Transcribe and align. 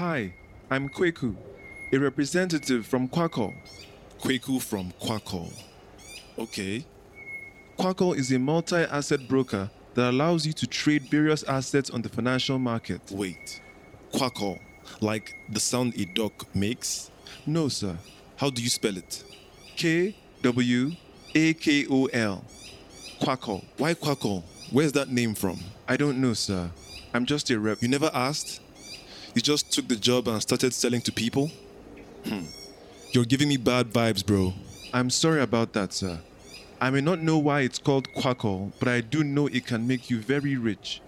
Hi, 0.00 0.32
I'm 0.70 0.88
Kweku, 0.88 1.36
a 1.92 1.98
representative 1.98 2.86
from 2.86 3.06
Kwakol. 3.06 3.52
Kweku 4.18 4.58
from 4.62 4.94
Kwakol. 4.98 5.52
Okay. 6.38 6.86
Kwakol 7.78 8.16
is 8.16 8.32
a 8.32 8.38
multi 8.38 8.76
asset 8.76 9.28
broker 9.28 9.68
that 9.92 10.08
allows 10.08 10.46
you 10.46 10.54
to 10.54 10.66
trade 10.66 11.02
various 11.10 11.42
assets 11.42 11.90
on 11.90 12.00
the 12.00 12.08
financial 12.08 12.58
market. 12.58 13.02
Wait. 13.10 13.60
Kwakol, 14.14 14.58
like 15.02 15.34
the 15.50 15.60
sound 15.60 15.92
a 15.98 16.06
duck 16.06 16.46
makes? 16.54 17.10
No, 17.44 17.68
sir. 17.68 17.94
How 18.36 18.48
do 18.48 18.62
you 18.62 18.70
spell 18.70 18.96
it? 18.96 19.22
K 19.76 20.16
W 20.40 20.92
A 21.34 21.52
K 21.52 21.86
O 21.90 22.06
L. 22.06 22.42
Kwakol. 23.20 23.62
Why 23.76 23.92
Kwakol? 23.92 24.44
Where's 24.70 24.92
that 24.92 25.10
name 25.10 25.34
from? 25.34 25.60
I 25.86 25.98
don't 25.98 26.22
know, 26.22 26.32
sir. 26.32 26.70
I'm 27.12 27.26
just 27.26 27.50
a 27.50 27.60
rep. 27.60 27.82
You 27.82 27.88
never 27.88 28.10
asked? 28.14 28.62
You 29.34 29.40
just 29.40 29.72
took 29.72 29.86
the 29.86 29.96
job 29.96 30.26
and 30.26 30.42
started 30.42 30.74
selling 30.74 31.00
to 31.02 31.12
people? 31.12 31.50
Hmm. 32.26 32.44
You're 33.12 33.24
giving 33.24 33.48
me 33.48 33.56
bad 33.56 33.92
vibes, 33.92 34.24
bro. 34.26 34.54
I'm 34.92 35.08
sorry 35.10 35.40
about 35.40 35.72
that, 35.74 35.92
sir. 35.92 36.20
I 36.80 36.90
may 36.90 37.00
not 37.00 37.20
know 37.20 37.38
why 37.38 37.60
it's 37.60 37.78
called 37.78 38.08
Kwakol, 38.14 38.72
but 38.80 38.88
I 38.88 39.00
do 39.02 39.22
know 39.22 39.46
it 39.46 39.66
can 39.66 39.86
make 39.86 40.10
you 40.10 40.20
very 40.20 40.56
rich. 40.56 41.00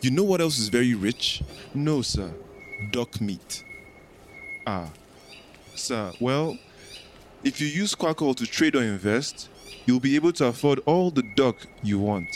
You 0.00 0.10
know 0.10 0.22
what 0.22 0.40
else 0.40 0.58
is 0.58 0.68
very 0.68 0.94
rich? 0.94 1.42
No, 1.74 2.02
sir. 2.02 2.32
Duck 2.92 3.20
meat. 3.20 3.64
Ah. 4.66 4.90
Sir, 5.74 6.12
well, 6.20 6.58
if 7.42 7.60
you 7.60 7.66
use 7.66 7.94
Kwakol 7.94 8.34
to 8.36 8.46
trade 8.46 8.76
or 8.76 8.82
invest, 8.82 9.48
you'll 9.86 10.00
be 10.00 10.16
able 10.16 10.32
to 10.32 10.46
afford 10.46 10.80
all 10.86 11.10
the 11.10 11.22
duck 11.34 11.56
you 11.82 11.98
want. 11.98 12.28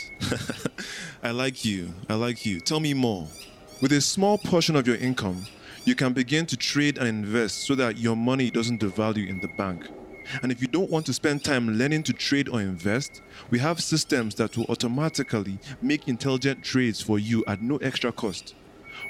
I 1.23 1.31
like 1.31 1.63
you. 1.63 1.93
I 2.09 2.15
like 2.15 2.45
you. 2.45 2.59
Tell 2.59 2.79
me 2.79 2.93
more. 2.93 3.27
With 3.81 3.93
a 3.93 4.01
small 4.01 4.37
portion 4.37 4.75
of 4.75 4.85
your 4.85 4.97
income, 4.97 5.43
you 5.85 5.95
can 5.95 6.13
begin 6.13 6.45
to 6.45 6.55
trade 6.55 6.99
and 6.99 7.07
invest 7.07 7.65
so 7.65 7.73
that 7.73 7.97
your 7.97 8.15
money 8.15 8.51
doesn't 8.51 8.79
devalue 8.79 9.27
in 9.27 9.39
the 9.39 9.47
bank. 9.47 9.87
And 10.43 10.51
if 10.51 10.61
you 10.61 10.67
don't 10.67 10.91
want 10.91 11.07
to 11.07 11.13
spend 11.13 11.43
time 11.43 11.79
learning 11.79 12.03
to 12.03 12.13
trade 12.13 12.47
or 12.47 12.61
invest, 12.61 13.23
we 13.49 13.57
have 13.57 13.81
systems 13.81 14.35
that 14.35 14.55
will 14.55 14.67
automatically 14.69 15.57
make 15.81 16.07
intelligent 16.07 16.63
trades 16.63 17.01
for 17.01 17.17
you 17.17 17.43
at 17.47 17.63
no 17.63 17.77
extra 17.77 18.11
cost. 18.11 18.53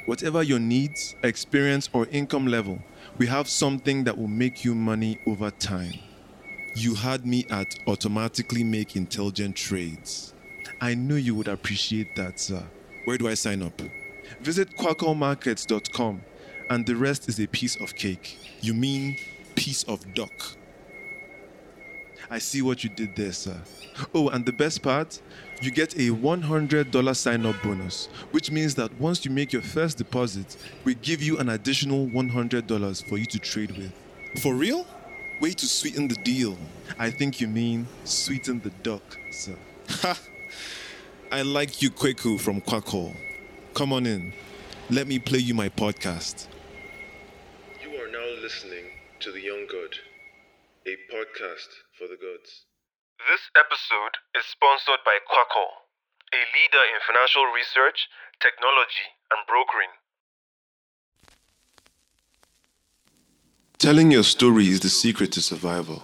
Whatever 0.06 0.42
your 0.42 0.60
needs, 0.60 1.18
experience, 1.22 1.90
or 1.92 2.08
income 2.08 2.48
level, 2.48 2.80
we 3.18 3.28
have 3.28 3.50
something 3.50 4.06
that 4.06 4.18
will 4.18 4.30
make 4.30 4.64
you 4.64 4.74
money 4.74 5.20
over 5.28 5.52
time. 5.52 5.96
You 6.76 6.96
had 6.96 7.26
me 7.26 7.46
at 7.50 7.76
automatically 7.88 8.64
make 8.64 8.96
intelligent 8.96 9.58
trades. 9.58 10.34
I 10.80 10.94
knew 10.94 11.16
you 11.16 11.36
would 11.36 11.50
appreciate 11.50 12.16
that, 12.16 12.40
sir. 12.40 12.64
Where 13.04 13.18
do 13.18 13.28
I 13.28 13.34
sign 13.34 13.64
up? 13.64 13.82
Visit 14.40 14.76
kwakolmarkets.com 14.78 16.22
and 16.70 16.86
the 16.86 16.96
rest 16.96 17.28
is 17.28 17.40
a 17.40 17.48
piece 17.48 17.76
of 17.82 17.96
cake. 17.96 18.38
You 18.62 18.74
mean 18.74 19.18
piece 19.56 19.84
of 19.84 20.14
duck? 20.14 20.32
I 22.30 22.40
see 22.40 22.62
what 22.62 22.84
you 22.84 22.90
did 22.90 23.16
there, 23.18 23.34
sir. 23.34 23.60
Oh, 24.16 24.30
and 24.30 24.46
the 24.46 24.54
best 24.54 24.82
part, 24.82 25.22
you 25.62 25.70
get 25.70 25.96
a 25.96 26.12
$100 26.12 27.16
sign 27.18 27.46
up 27.46 27.62
bonus, 27.62 28.08
which 28.32 28.50
means 28.50 28.74
that 28.76 28.94
once 29.02 29.26
you 29.26 29.32
make 29.32 29.52
your 29.52 29.62
first 29.62 29.98
deposit, 29.98 30.56
we 30.86 30.96
give 30.96 31.22
you 31.22 31.38
an 31.40 31.50
additional 31.50 32.08
$100 32.08 33.10
for 33.10 33.18
you 33.18 33.26
to 33.26 33.38
trade 33.38 33.78
with. 33.78 33.92
For 34.42 34.56
real? 34.56 34.88
Way 35.42 35.52
to 35.52 35.66
sweeten 35.66 36.08
the 36.08 36.16
deal. 36.16 36.58
I 36.98 37.10
think 37.10 37.42
you 37.42 37.48
mean 37.48 37.86
sweeten 38.06 38.62
the 38.62 38.70
duck, 38.82 39.04
sir. 39.32 39.58
Ha! 39.90 40.18
I 41.32 41.42
like 41.42 41.82
you, 41.82 41.90
Kweku 41.90 42.40
from 42.40 42.62
Kwakol. 42.62 43.14
Come 43.74 43.94
on 43.94 44.06
in. 44.06 44.34
Let 44.90 45.08
me 45.08 45.18
play 45.18 45.40
you 45.40 45.54
my 45.54 45.70
podcast. 45.70 46.48
You 47.82 47.90
are 47.96 48.12
now 48.12 48.42
listening 48.42 48.84
to 49.22 49.32
The 49.32 49.40
Young 49.40 49.66
God, 49.72 49.96
a 50.86 50.98
podcast 51.14 51.70
for 51.98 52.08
the 52.08 52.18
gods. 52.18 52.66
This 53.30 53.40
episode 53.56 54.18
is 54.38 54.46
sponsored 54.46 55.00
by 55.06 55.20
Kwakol, 55.26 55.72
a 56.34 56.42
leader 56.52 56.84
in 56.84 57.00
financial 57.08 57.46
research, 57.46 58.10
technology, 58.42 59.08
and 59.32 59.40
brokering. 59.48 59.90
Telling 63.78 64.12
your 64.12 64.24
story 64.24 64.68
is 64.68 64.82
the 64.82 64.90
secret 64.90 65.32
to 65.32 65.42
survival. 65.42 66.04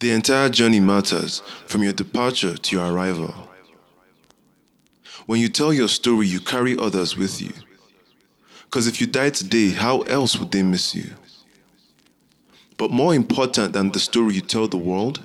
The 0.00 0.10
entire 0.10 0.48
journey 0.48 0.80
matters 0.80 1.40
from 1.66 1.84
your 1.84 1.92
departure 1.92 2.56
to 2.56 2.76
your 2.76 2.92
arrival. 2.92 3.47
When 5.28 5.42
you 5.42 5.50
tell 5.50 5.74
your 5.74 5.88
story, 5.88 6.26
you 6.26 6.40
carry 6.40 6.74
others 6.78 7.14
with 7.14 7.42
you. 7.42 7.52
Because 8.64 8.86
if 8.86 8.98
you 8.98 9.06
die 9.06 9.28
today, 9.28 9.72
how 9.72 10.00
else 10.00 10.38
would 10.38 10.50
they 10.50 10.62
miss 10.62 10.94
you? 10.94 11.10
But 12.78 12.92
more 12.92 13.14
important 13.14 13.74
than 13.74 13.92
the 13.92 14.00
story 14.00 14.36
you 14.36 14.40
tell 14.40 14.68
the 14.68 14.78
world 14.78 15.22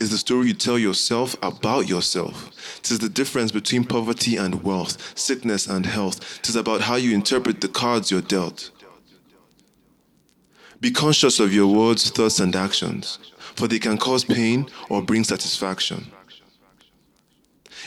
is 0.00 0.10
the 0.10 0.16
story 0.16 0.46
you 0.46 0.54
tell 0.54 0.78
yourself 0.78 1.36
about 1.42 1.86
yourself. 1.86 2.50
Tis 2.82 3.00
the 3.00 3.10
difference 3.10 3.52
between 3.52 3.84
poverty 3.84 4.38
and 4.38 4.64
wealth, 4.64 5.12
sickness 5.18 5.66
and 5.66 5.84
health. 5.84 6.40
Tis 6.40 6.56
about 6.56 6.80
how 6.80 6.94
you 6.94 7.14
interpret 7.14 7.60
the 7.60 7.68
cards 7.68 8.10
you're 8.10 8.22
dealt. 8.22 8.70
Be 10.80 10.90
conscious 10.90 11.38
of 11.38 11.52
your 11.52 11.66
words, 11.66 12.08
thoughts, 12.08 12.40
and 12.40 12.56
actions, 12.56 13.18
for 13.54 13.68
they 13.68 13.78
can 13.78 13.98
cause 13.98 14.24
pain 14.24 14.70
or 14.88 15.02
bring 15.02 15.24
satisfaction. 15.24 16.10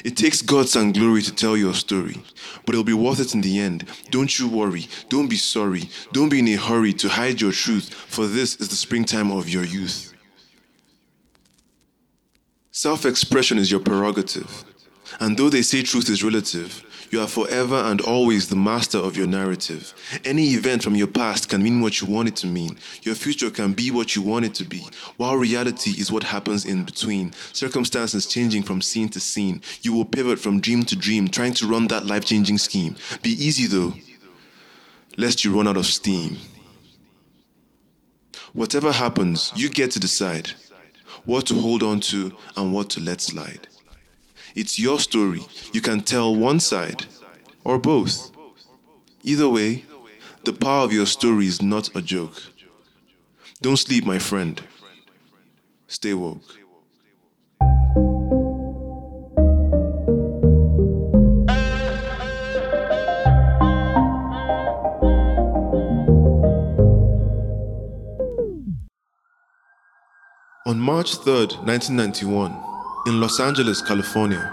It 0.03 0.17
takes 0.17 0.41
guts 0.41 0.75
and 0.75 0.93
glory 0.93 1.21
to 1.21 1.33
tell 1.33 1.55
your 1.55 1.73
story, 1.73 2.21
but 2.65 2.75
it'll 2.75 2.83
be 2.83 2.93
worth 2.93 3.19
it 3.19 3.33
in 3.33 3.41
the 3.41 3.59
end. 3.59 3.85
Don't 4.11 4.37
you 4.37 4.47
worry. 4.47 4.87
Don't 5.09 5.29
be 5.29 5.37
sorry. 5.37 5.89
Don't 6.11 6.29
be 6.29 6.39
in 6.39 6.47
a 6.49 6.55
hurry 6.55 6.93
to 6.93 7.07
hide 7.07 7.39
your 7.39 7.51
truth, 7.51 7.93
for 7.93 8.27
this 8.27 8.55
is 8.57 8.67
the 8.69 8.75
springtime 8.75 9.31
of 9.31 9.49
your 9.49 9.63
youth. 9.63 10.13
Self 12.71 13.05
expression 13.05 13.57
is 13.57 13.71
your 13.71 13.79
prerogative, 13.79 14.65
and 15.21 15.37
though 15.37 15.49
they 15.49 15.61
say 15.61 15.81
truth 15.81 16.09
is 16.09 16.23
relative, 16.23 16.83
you 17.15 17.21
are 17.21 17.27
forever 17.27 17.75
and 17.75 18.01
always 18.01 18.49
the 18.49 18.57
master 18.57 18.97
of 18.97 19.15
your 19.15 19.25
narrative. 19.25 19.93
Any 20.25 20.47
event 20.47 20.83
from 20.83 20.95
your 20.95 21.07
past 21.07 21.47
can 21.47 21.63
mean 21.63 21.79
what 21.79 22.01
you 22.01 22.07
want 22.07 22.27
it 22.27 22.35
to 22.37 22.47
mean. 22.47 22.77
Your 23.03 23.15
future 23.15 23.49
can 23.49 23.71
be 23.71 23.89
what 23.89 24.17
you 24.17 24.21
want 24.21 24.43
it 24.43 24.53
to 24.55 24.65
be, 24.65 24.85
while 25.15 25.37
reality 25.37 25.91
is 25.91 26.11
what 26.11 26.23
happens 26.23 26.65
in 26.65 26.83
between. 26.83 27.31
Circumstances 27.53 28.25
changing 28.25 28.63
from 28.63 28.81
scene 28.81 29.07
to 29.09 29.21
scene. 29.21 29.61
You 29.81 29.93
will 29.93 30.03
pivot 30.03 30.39
from 30.39 30.59
dream 30.59 30.83
to 30.83 30.95
dream, 30.97 31.29
trying 31.29 31.53
to 31.53 31.67
run 31.67 31.87
that 31.87 32.05
life 32.05 32.25
changing 32.25 32.57
scheme. 32.57 32.97
Be 33.21 33.29
easy 33.29 33.65
though, 33.65 33.93
lest 35.15 35.45
you 35.45 35.55
run 35.55 35.69
out 35.69 35.77
of 35.77 35.85
steam. 35.85 36.35
Whatever 38.51 38.91
happens, 38.91 39.53
you 39.55 39.69
get 39.69 39.91
to 39.91 40.01
decide 40.01 40.51
what 41.23 41.45
to 41.45 41.53
hold 41.53 41.81
on 41.81 42.01
to 42.01 42.35
and 42.57 42.73
what 42.73 42.89
to 42.89 42.99
let 42.99 43.21
slide. 43.21 43.69
It's 44.55 44.79
your 44.79 44.99
story. 45.01 45.45
You 45.73 45.81
can 45.81 45.99
tell 45.99 46.33
one 46.33 46.61
side 46.61 47.05
or 47.65 47.77
both. 47.77 48.31
Either 49.21 49.49
way, 49.49 49.83
the 50.45 50.53
power 50.53 50.85
of 50.85 50.93
your 50.93 51.05
story 51.05 51.45
is 51.45 51.61
not 51.61 51.93
a 51.93 52.01
joke. 52.01 52.41
Don't 53.61 53.75
sleep, 53.75 54.05
my 54.05 54.17
friend. 54.17 54.61
Stay 55.87 56.13
woke. 56.13 56.41
On 70.67 70.79
March 70.79 71.17
3rd, 71.17 71.57
1991, 71.65 72.74
in 73.05 73.21
Los 73.21 73.39
Angeles, 73.39 73.81
California, 73.81 74.51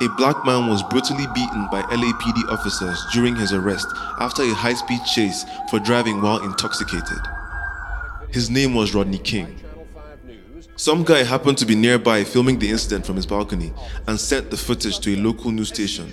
a 0.00 0.08
black 0.16 0.44
man 0.46 0.68
was 0.68 0.82
brutally 0.82 1.26
beaten 1.34 1.68
by 1.70 1.82
LAPD 1.82 2.48
officers 2.48 3.04
during 3.12 3.36
his 3.36 3.52
arrest 3.52 3.86
after 4.18 4.42
a 4.42 4.54
high 4.54 4.74
speed 4.74 5.00
chase 5.04 5.44
for 5.70 5.78
driving 5.78 6.20
while 6.22 6.42
intoxicated. 6.42 7.20
His 8.30 8.48
name 8.48 8.74
was 8.74 8.94
Rodney 8.94 9.18
King. 9.18 9.58
Some 10.76 11.04
guy 11.04 11.22
happened 11.22 11.58
to 11.58 11.66
be 11.66 11.74
nearby 11.74 12.24
filming 12.24 12.58
the 12.58 12.70
incident 12.70 13.04
from 13.04 13.16
his 13.16 13.26
balcony 13.26 13.72
and 14.06 14.18
sent 14.18 14.50
the 14.50 14.56
footage 14.56 14.98
to 15.00 15.14
a 15.14 15.16
local 15.18 15.50
news 15.50 15.68
station. 15.68 16.10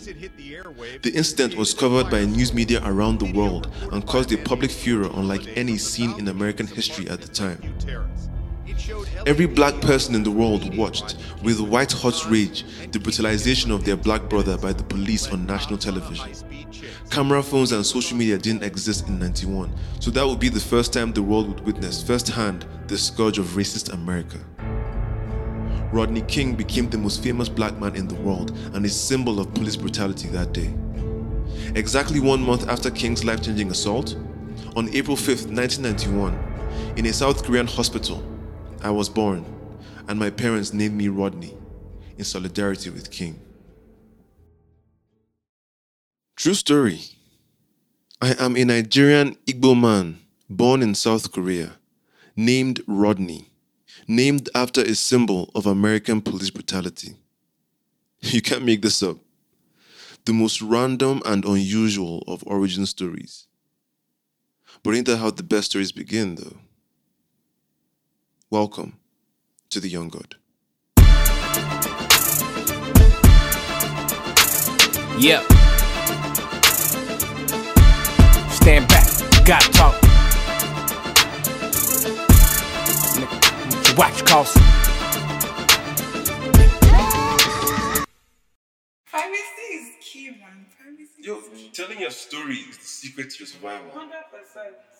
The 1.02 1.12
incident 1.16 1.56
was 1.56 1.74
covered 1.74 2.10
by 2.12 2.26
news 2.26 2.54
media 2.54 2.82
around 2.84 3.20
the 3.20 3.32
world 3.32 3.72
and 3.94 4.06
caused 4.06 4.34
a 4.34 4.38
public 4.38 4.70
furor 4.70 5.10
unlike 5.14 5.58
any 5.58 5.78
seen 5.78 6.20
in 6.20 6.28
American 6.28 6.68
history 6.68 7.10
at 7.10 7.22
the 7.22 7.30
time. 7.30 7.62
Every 9.26 9.46
black 9.46 9.80
person 9.82 10.16
in 10.16 10.24
the 10.24 10.32
world 10.32 10.76
watched, 10.76 11.18
with 11.44 11.60
white 11.60 11.92
hot 11.92 12.26
rage, 12.30 12.64
the 12.92 13.00
brutalization 13.00 13.72
of 13.72 13.86
their 13.86 13.98
black 13.98 14.30
brother 14.30 14.58
by 14.58 14.74
the 14.74 14.84
police 14.84 15.28
on 15.32 15.46
national 15.46 15.78
television. 15.78 16.32
Camera 17.10 17.44
phones 17.44 17.72
and 17.72 17.86
social 17.86 18.18
media 18.18 18.38
didn't 18.38 18.64
exist 18.64 19.08
in 19.08 19.20
91, 19.20 19.74
so 20.00 20.12
that 20.12 20.26
would 20.26 20.40
be 20.40 20.50
the 20.50 20.60
first 20.60 20.94
time 20.94 21.12
the 21.12 21.24
world 21.24 21.48
would 21.48 21.60
witness 21.62 22.02
firsthand 22.02 22.66
the 22.88 22.98
scourge 22.98 23.38
of 23.38 23.46
racist 23.48 23.94
America. 23.94 24.38
Rodney 25.92 26.22
King 26.22 26.56
became 26.56 26.90
the 26.90 26.98
most 26.98 27.24
famous 27.24 27.50
black 27.50 27.78
man 27.80 27.96
in 27.96 28.08
the 28.08 28.16
world 28.16 28.56
and 28.74 28.86
a 28.86 28.90
symbol 28.90 29.40
of 29.40 29.54
police 29.56 29.76
brutality 29.76 30.28
that 30.30 30.54
day. 30.54 30.74
Exactly 31.76 32.20
one 32.20 32.42
month 32.42 32.70
after 32.70 32.92
King's 32.92 33.26
life 33.26 33.42
changing 33.42 33.72
assault, 33.72 34.16
on 34.76 34.88
April 34.90 35.18
5th, 35.18 35.52
1991, 35.52 36.96
in 36.98 37.06
a 37.08 37.14
South 37.14 37.44
Korean 37.44 37.66
hospital, 37.66 38.24
I 38.82 38.92
was 38.92 39.10
born, 39.10 39.46
and 40.08 40.18
my 40.18 40.30
parents 40.30 40.74
named 40.74 40.96
me 40.96 41.10
Rodney 41.10 41.56
in 42.18 42.24
solidarity 42.24 42.90
with 42.90 43.12
King. 43.12 43.40
True 46.38 46.54
story. 46.54 47.02
I 48.22 48.36
am 48.40 48.56
a 48.56 48.64
Nigerian 48.64 49.36
Igbo 49.46 49.80
man 49.80 50.20
born 50.50 50.82
in 50.82 50.96
South 50.96 51.32
Korea, 51.32 51.74
named 52.36 52.82
Rodney, 52.88 53.50
named 54.08 54.50
after 54.56 54.82
a 54.82 54.96
symbol 54.96 55.52
of 55.54 55.66
American 55.66 56.22
police 56.22 56.50
brutality. 56.50 57.16
You 58.22 58.42
can't 58.42 58.66
make 58.66 58.82
this 58.82 59.02
up. 59.02 59.18
The 60.26 60.34
most 60.34 60.62
random 60.62 61.22
and 61.26 61.46
unusual 61.46 62.24
of 62.28 62.44
origin 62.46 62.86
stories. 62.86 63.48
But 64.84 64.96
ain't 64.96 65.06
that 65.08 65.18
how 65.18 65.32
the 65.32 65.44
best 65.44 65.72
stories 65.72 65.94
begin, 65.94 66.36
though? 66.36 66.58
Welcome 68.52 68.98
to 69.70 69.80
the 69.80 69.88
Young 69.88 70.10
God. 70.10 70.34
Yep. 75.20 75.44
Stand 78.50 78.88
back, 78.88 79.06
gotta 79.46 79.70
talk. 79.72 79.94
Watch 83.96 84.26
cost. 84.26 84.58
Privacy 89.06 89.62
is 89.74 89.92
key, 90.02 90.32
man. 90.32 90.66
Privacy 90.76 91.22
Yo, 91.22 91.40
telling 91.72 92.00
your 92.00 92.10
story 92.10 92.56
is 92.56 92.80
the 92.80 92.84
secret 92.84 93.30
to 93.30 93.40
your 93.42 93.48
survival. 93.48 93.92
100%. 93.92 94.08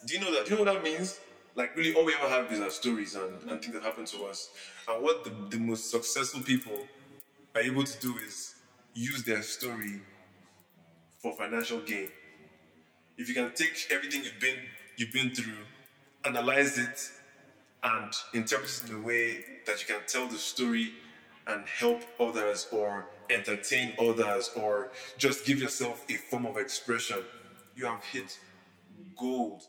Do 0.06 0.14
you 0.14 0.20
know 0.20 0.32
that? 0.36 0.46
Do 0.46 0.52
you 0.52 0.64
know 0.64 0.72
what 0.72 0.84
that 0.84 0.84
means? 0.84 1.20
Like, 1.56 1.76
really, 1.76 1.94
all 1.94 2.06
we 2.06 2.14
ever 2.14 2.30
have 2.30 2.52
is 2.52 2.60
our 2.60 2.70
stories 2.70 3.16
and, 3.16 3.42
and 3.50 3.62
things 3.62 3.74
that 3.74 3.84
happen 3.84 4.06
to 4.06 4.26
us. 4.26 4.50
And 4.88 5.04
what 5.04 5.24
the, 5.24 5.32
the 5.50 5.58
most 5.58 5.92
successful 5.92 6.42
people 6.42 6.88
are 7.56 7.62
able 7.62 7.84
to 7.84 8.00
do 8.00 8.16
is 8.26 8.56
use 8.94 9.24
their 9.24 9.42
story 9.42 10.02
for 11.20 11.36
financial 11.36 11.80
gain. 11.82 12.10
If 13.18 13.28
you 13.28 13.36
can 13.36 13.52
take 13.54 13.88
everything 13.92 14.24
you've 14.24 14.40
been 14.40 14.60
you've 14.98 15.12
been 15.12 15.32
through, 15.32 15.66
analyze 16.26 16.78
it, 16.78 17.10
and 17.84 18.14
interpret 18.34 18.82
it 18.84 18.90
in 18.90 18.98
a 18.98 19.02
way 19.02 19.44
that 19.66 19.80
you 19.82 19.94
can 19.94 20.02
tell 20.08 20.28
the 20.28 20.38
story 20.38 20.94
and 21.48 21.66
help 21.68 22.02
others 22.20 22.68
or 22.72 23.08
entertain 23.30 23.94
others 24.00 24.52
or 24.56 24.92
just 25.18 25.46
give 25.46 25.60
yourself 25.60 26.06
a 26.10 26.14
form 26.14 26.46
of 26.46 26.58
expression, 26.58 27.20
you 27.76 27.86
have 27.86 28.04
hit 28.04 28.40
gold. 29.18 29.64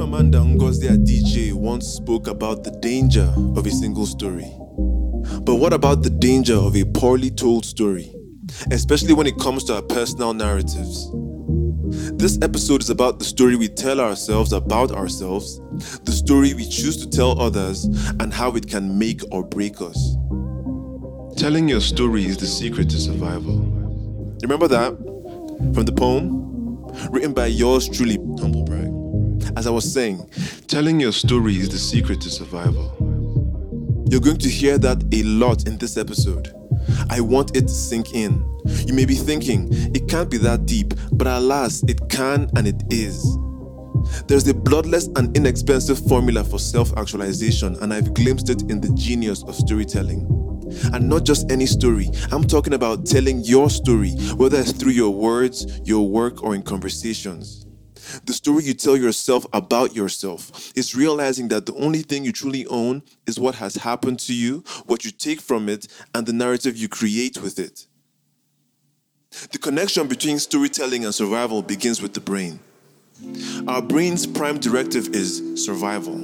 Chimamanda 0.00 0.42
Ngozi 0.42 0.88
Adichie 0.88 1.52
once 1.52 1.86
spoke 1.86 2.26
about 2.26 2.64
the 2.64 2.70
danger 2.70 3.30
of 3.54 3.66
a 3.66 3.70
single 3.70 4.06
story. 4.06 4.50
But 5.42 5.56
what 5.56 5.74
about 5.74 6.02
the 6.02 6.08
danger 6.08 6.54
of 6.54 6.74
a 6.74 6.86
poorly 6.86 7.28
told 7.28 7.66
story, 7.66 8.10
especially 8.70 9.12
when 9.12 9.26
it 9.26 9.38
comes 9.38 9.62
to 9.64 9.74
our 9.74 9.82
personal 9.82 10.32
narratives? 10.32 11.10
This 12.16 12.38
episode 12.40 12.80
is 12.80 12.88
about 12.88 13.18
the 13.18 13.26
story 13.26 13.56
we 13.56 13.68
tell 13.68 14.00
ourselves 14.00 14.54
about 14.54 14.90
ourselves, 14.90 15.60
the 16.04 16.12
story 16.12 16.54
we 16.54 16.64
choose 16.66 16.96
to 17.04 17.10
tell 17.10 17.38
others, 17.38 17.84
and 18.20 18.32
how 18.32 18.56
it 18.56 18.68
can 18.68 18.98
make 18.98 19.20
or 19.30 19.44
break 19.44 19.82
us. 19.82 20.16
Telling 21.36 21.68
your 21.68 21.82
story 21.82 22.24
is 22.24 22.38
the 22.38 22.46
secret 22.46 22.88
to 22.88 22.98
survival. 22.98 23.58
Remember 24.40 24.66
that? 24.66 24.96
From 25.74 25.84
the 25.84 25.92
poem? 25.92 26.86
Written 27.10 27.34
by 27.34 27.48
yours 27.48 27.86
truly, 27.86 28.16
Humble 28.40 28.64
Brag. 28.64 28.89
As 29.56 29.66
I 29.66 29.70
was 29.70 29.90
saying, 29.90 30.28
telling 30.68 31.00
your 31.00 31.12
story 31.12 31.56
is 31.56 31.68
the 31.68 31.78
secret 31.78 32.20
to 32.22 32.30
survival. 32.30 32.96
You're 34.08 34.20
going 34.20 34.38
to 34.38 34.48
hear 34.48 34.78
that 34.78 35.04
a 35.12 35.22
lot 35.24 35.66
in 35.66 35.78
this 35.78 35.96
episode. 35.96 36.54
I 37.10 37.20
want 37.20 37.56
it 37.56 37.62
to 37.62 37.68
sink 37.68 38.14
in. 38.14 38.44
You 38.86 38.94
may 38.94 39.04
be 39.04 39.14
thinking, 39.14 39.68
it 39.94 40.08
can't 40.08 40.30
be 40.30 40.36
that 40.38 40.66
deep, 40.66 40.94
but 41.12 41.26
alas, 41.26 41.82
it 41.88 42.00
can 42.08 42.48
and 42.56 42.66
it 42.66 42.82
is. 42.90 43.36
There's 44.26 44.48
a 44.48 44.54
bloodless 44.54 45.08
and 45.16 45.36
inexpensive 45.36 45.98
formula 46.06 46.44
for 46.44 46.58
self 46.58 46.96
actualization, 46.96 47.76
and 47.82 47.92
I've 47.92 48.14
glimpsed 48.14 48.48
it 48.50 48.62
in 48.70 48.80
the 48.80 48.92
genius 48.94 49.42
of 49.44 49.54
storytelling. 49.54 50.26
And 50.92 51.08
not 51.08 51.24
just 51.24 51.50
any 51.50 51.66
story, 51.66 52.08
I'm 52.30 52.44
talking 52.44 52.74
about 52.74 53.04
telling 53.04 53.40
your 53.40 53.68
story, 53.68 54.12
whether 54.36 54.58
it's 54.60 54.72
through 54.72 54.92
your 54.92 55.10
words, 55.10 55.80
your 55.84 56.08
work, 56.08 56.42
or 56.42 56.54
in 56.54 56.62
conversations. 56.62 57.66
The 58.24 58.32
story 58.32 58.64
you 58.64 58.74
tell 58.74 58.96
yourself 58.96 59.46
about 59.52 59.94
yourself 59.94 60.72
is 60.76 60.94
realizing 60.94 61.48
that 61.48 61.66
the 61.66 61.74
only 61.74 62.02
thing 62.02 62.24
you 62.24 62.32
truly 62.32 62.66
own 62.66 63.02
is 63.26 63.38
what 63.38 63.54
has 63.56 63.74
happened 63.76 64.18
to 64.20 64.34
you, 64.34 64.64
what 64.86 65.04
you 65.04 65.10
take 65.10 65.40
from 65.40 65.68
it, 65.68 65.86
and 66.14 66.26
the 66.26 66.32
narrative 66.32 66.76
you 66.76 66.88
create 66.88 67.42
with 67.42 67.58
it. 67.58 67.86
The 69.52 69.58
connection 69.58 70.08
between 70.08 70.38
storytelling 70.38 71.04
and 71.04 71.14
survival 71.14 71.62
begins 71.62 72.02
with 72.02 72.14
the 72.14 72.20
brain. 72.20 72.58
Our 73.68 73.82
brain's 73.82 74.26
prime 74.26 74.58
directive 74.58 75.14
is 75.14 75.64
survival. 75.64 76.16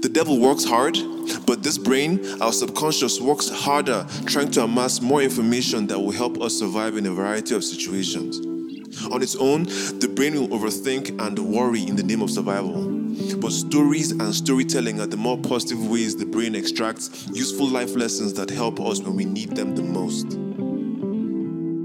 The 0.00 0.10
devil 0.12 0.40
works 0.40 0.64
hard, 0.64 0.98
but 1.46 1.62
this 1.62 1.78
brain, 1.78 2.40
our 2.42 2.52
subconscious, 2.52 3.20
works 3.20 3.48
harder 3.48 4.06
trying 4.26 4.50
to 4.52 4.64
amass 4.64 5.00
more 5.00 5.22
information 5.22 5.86
that 5.86 5.98
will 5.98 6.10
help 6.10 6.40
us 6.40 6.58
survive 6.58 6.96
in 6.96 7.06
a 7.06 7.12
variety 7.12 7.54
of 7.54 7.62
situations. 7.62 8.49
On 9.10 9.22
its 9.22 9.36
own, 9.36 9.64
the 9.64 10.10
brain 10.14 10.34
will 10.34 10.48
overthink 10.48 11.20
and 11.24 11.38
worry 11.38 11.82
in 11.82 11.96
the 11.96 12.02
name 12.02 12.22
of 12.22 12.30
survival. 12.30 13.00
But 13.38 13.52
stories 13.52 14.12
and 14.12 14.34
storytelling 14.34 15.00
are 15.00 15.06
the 15.06 15.16
more 15.16 15.38
positive 15.38 15.86
ways 15.88 16.16
the 16.16 16.26
brain 16.26 16.54
extracts 16.54 17.26
useful 17.32 17.66
life 17.66 17.94
lessons 17.96 18.34
that 18.34 18.50
help 18.50 18.80
us 18.80 19.00
when 19.00 19.16
we 19.16 19.24
need 19.24 19.56
them 19.56 19.74
the 19.74 19.82
most. 19.82 20.36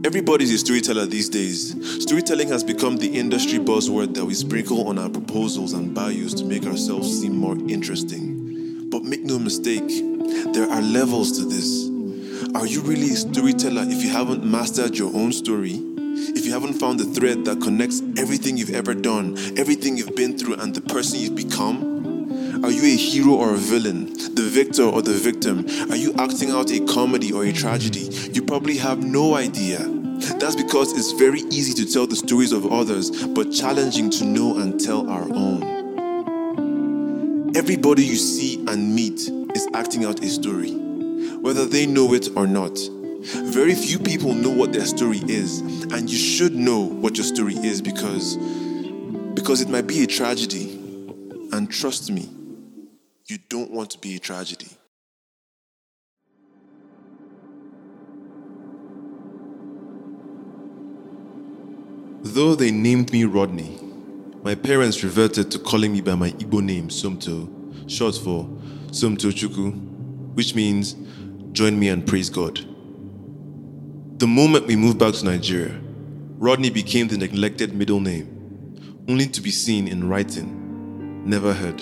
Everybody's 0.06 0.54
a 0.54 0.58
storyteller 0.58 1.06
these 1.08 1.30
days. 1.30 2.04
Storytelling 2.04 2.50
has 2.50 2.64
become 2.64 2.98
the 2.98 3.08
industry 3.08 3.58
buzzword 3.58 4.14
that 4.14 4.26
we 4.26 4.36
sprinkle 4.36 4.88
on 4.88 5.00
our 5.00 5.10
proposals 5.10 5.74
and 5.74 5.96
bios 5.96 6.34
to 6.36 6.46
make 6.46 6.66
ourselves 6.66 7.22
seem 7.22 7.36
more 7.36 7.58
interesting. 7.68 8.88
But 8.90 9.04
make 9.04 9.24
no 9.24 9.40
mistake, 9.40 9.88
there 10.54 10.70
are 10.70 10.82
levels 10.82 11.38
to 11.40 11.46
this. 11.46 11.90
Are 12.54 12.68
you 12.68 12.82
really 12.82 13.12
a 13.12 13.16
storyteller 13.16 13.84
if 13.88 14.04
you 14.04 14.10
haven't 14.10 14.44
mastered 14.44 14.96
your 14.96 15.14
own 15.16 15.34
story? 15.34 15.95
If 16.36 16.46
you 16.46 16.52
haven't 16.52 16.74
found 16.74 17.00
the 17.00 17.06
thread 17.06 17.46
that 17.46 17.62
connects 17.62 18.02
everything 18.18 18.58
you've 18.58 18.76
ever 18.76 18.94
done, 18.94 19.38
everything 19.58 19.96
you've 19.96 20.18
been 20.18 20.38
through, 20.38 20.56
and 20.56 20.76
the 20.76 20.82
person 20.82 21.20
you've 21.20 21.36
become? 21.36 21.96
Are 22.64 22.72
you 22.72 22.84
a 22.84 22.96
hero 22.98 23.36
or 23.36 23.54
a 23.54 23.58
villain? 23.58 24.14
The 24.14 24.44
victor 24.44 24.84
or 24.84 25.02
the 25.02 25.14
victim? 25.14 25.66
Are 25.90 25.96
you 25.96 26.14
acting 26.20 26.52
out 26.52 26.72
a 26.72 26.86
comedy 26.88 27.32
or 27.32 27.46
a 27.46 27.54
tragedy? 27.54 28.10
You 28.34 28.42
probably 28.44 28.76
have 28.78 29.02
no 29.02 29.36
idea. 29.36 29.80
That's 30.38 30.58
because 30.58 30.92
it's 30.92 31.14
very 31.14 31.40
easy 31.52 31.74
to 31.84 31.92
tell 31.92 32.06
the 32.06 32.18
stories 32.18 32.52
of 32.52 32.66
others, 32.72 33.12
but 33.28 33.52
challenging 33.52 34.10
to 34.12 34.26
know 34.26 34.58
and 34.58 34.78
tell 34.80 35.10
our 35.10 35.24
own. 35.24 35.64
Everybody 37.56 38.04
you 38.04 38.18
see 38.18 38.58
and 38.68 38.94
meet 38.94 39.30
is 39.56 39.68
acting 39.74 40.04
out 40.04 40.22
a 40.22 40.28
story, 40.28 40.74
whether 41.40 41.66
they 41.66 41.86
know 41.86 42.14
it 42.14 42.28
or 42.36 42.46
not. 42.46 42.78
Very 43.26 43.74
few 43.74 43.98
people 43.98 44.36
know 44.36 44.52
what 44.52 44.72
their 44.72 44.86
story 44.86 45.18
is, 45.28 45.62
and 45.92 46.08
you 46.10 46.18
should 46.18 46.54
know 46.54 46.82
what 46.82 47.18
your 47.18 47.26
story 47.26 47.56
is 47.56 47.82
because 47.82 48.38
because 49.34 49.62
it 49.62 49.70
might 49.70 49.88
be 49.88 50.04
a 50.04 50.08
tragedy. 50.08 50.74
And 51.52 51.72
trust 51.72 52.12
me, 52.12 52.30
you 53.28 53.38
don't 53.50 53.72
want 53.72 53.90
to 53.92 54.00
be 54.00 54.16
a 54.16 54.20
tragedy. 54.20 54.68
Though 62.22 62.54
they 62.56 62.72
named 62.72 63.12
me 63.12 63.24
Rodney, 63.24 63.80
my 64.44 64.54
parents 64.56 65.04
reverted 65.04 65.50
to 65.52 65.60
calling 65.60 65.94
me 65.94 66.02
by 66.02 66.16
my 66.16 66.32
Igbo 66.32 66.62
name, 66.62 66.90
Sumto, 66.90 67.90
short 67.90 68.16
for 68.16 68.44
Sumto 68.92 69.32
Chuku, 69.32 69.74
which 70.36 70.54
means 70.54 70.96
join 71.54 71.80
me 71.80 71.90
and 71.90 72.06
praise 72.06 72.30
God. 72.30 72.75
The 74.18 74.28
moment 74.28 74.66
we 74.66 74.78
moved 74.78 74.98
back 74.98 75.14
to 75.16 75.26
Nigeria, 75.26 75.78
Rodney 76.38 76.70
became 76.70 77.10
the 77.10 77.18
neglected 77.18 77.76
middle 77.76 78.00
name, 78.00 78.96
only 79.10 79.28
to 79.28 79.42
be 79.42 79.52
seen 79.52 79.90
in 79.90 80.08
writing, 80.08 81.30
never 81.30 81.52
heard. 81.52 81.80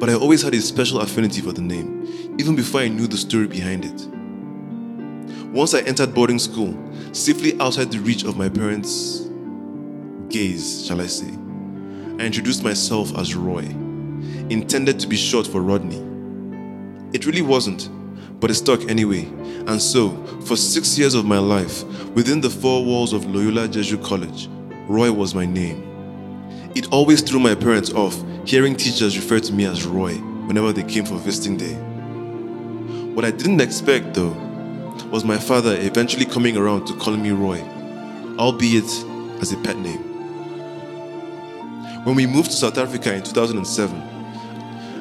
But 0.00 0.10
I 0.10 0.14
always 0.14 0.42
had 0.42 0.52
a 0.52 0.60
special 0.60 1.00
affinity 1.00 1.42
for 1.42 1.52
the 1.52 1.62
name, 1.62 2.34
even 2.40 2.56
before 2.56 2.80
I 2.80 2.88
knew 2.88 3.06
the 3.06 3.16
story 3.16 3.46
behind 3.46 3.84
it. 3.84 4.08
Once 5.52 5.74
I 5.74 5.82
entered 5.82 6.12
boarding 6.12 6.40
school, 6.40 6.76
safely 7.12 7.56
outside 7.60 7.92
the 7.92 8.00
reach 8.00 8.24
of 8.24 8.36
my 8.36 8.48
parents' 8.48 9.28
gaze, 10.28 10.84
shall 10.84 11.00
I 11.00 11.06
say, 11.06 11.30
I 12.18 12.26
introduced 12.26 12.64
myself 12.64 13.16
as 13.16 13.36
Roy, 13.36 13.62
intended 14.50 14.98
to 14.98 15.06
be 15.06 15.16
short 15.16 15.46
for 15.46 15.62
Rodney. 15.62 16.02
It 17.12 17.26
really 17.26 17.42
wasn't, 17.42 17.90
but 18.40 18.50
it 18.50 18.54
stuck 18.54 18.90
anyway. 18.90 19.28
And 19.66 19.82
so, 19.82 20.10
for 20.46 20.56
six 20.56 20.96
years 20.96 21.14
of 21.14 21.24
my 21.24 21.38
life, 21.38 21.82
within 22.14 22.40
the 22.40 22.50
four 22.50 22.84
walls 22.84 23.12
of 23.12 23.26
Loyola 23.26 23.66
Jesuit 23.66 24.02
College, 24.02 24.48
Roy 24.88 25.10
was 25.10 25.34
my 25.34 25.44
name. 25.44 25.82
It 26.76 26.92
always 26.92 27.20
threw 27.20 27.40
my 27.40 27.54
parents 27.54 27.92
off 27.92 28.22
hearing 28.44 28.76
teachers 28.76 29.16
refer 29.16 29.40
to 29.40 29.52
me 29.52 29.64
as 29.64 29.84
Roy 29.84 30.14
whenever 30.46 30.72
they 30.72 30.84
came 30.84 31.04
for 31.04 31.16
visiting 31.16 31.56
day. 31.56 31.74
What 33.12 33.24
I 33.24 33.32
didn't 33.32 33.60
expect, 33.60 34.14
though, 34.14 34.36
was 35.10 35.24
my 35.24 35.36
father 35.36 35.76
eventually 35.80 36.26
coming 36.26 36.56
around 36.56 36.86
to 36.86 36.96
calling 36.98 37.22
me 37.22 37.30
Roy, 37.30 37.60
albeit 38.38 38.84
as 39.40 39.52
a 39.52 39.56
pet 39.62 39.76
name. 39.78 40.02
When 42.04 42.14
we 42.14 42.24
moved 42.26 42.50
to 42.52 42.56
South 42.56 42.78
Africa 42.78 43.12
in 43.12 43.24
2007, 43.24 44.00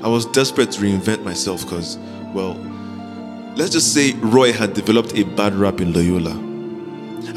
I 0.03 0.07
was 0.07 0.25
desperate 0.27 0.71
to 0.71 0.81
reinvent 0.81 1.23
myself 1.23 1.61
because, 1.61 1.99
well, 2.33 2.55
let's 3.55 3.71
just 3.71 3.93
say 3.93 4.13
Roy 4.15 4.51
had 4.51 4.73
developed 4.73 5.13
a 5.15 5.23
bad 5.23 5.53
rap 5.55 5.79
in 5.79 5.93
Loyola. 5.93 6.31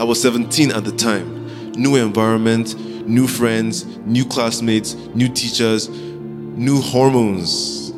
I 0.01 0.05
was 0.05 0.21
17 0.21 0.73
at 0.73 0.85
the 0.85 0.93
time, 0.93 1.73
new 1.75 1.95
environment, 1.97 2.77
new 3.07 3.29
friends, 3.29 3.85
new 3.99 4.25
classmates, 4.25 4.95
new 5.15 5.29
teachers, 5.29 5.89
new 5.89 6.81
hormones. 6.81 7.93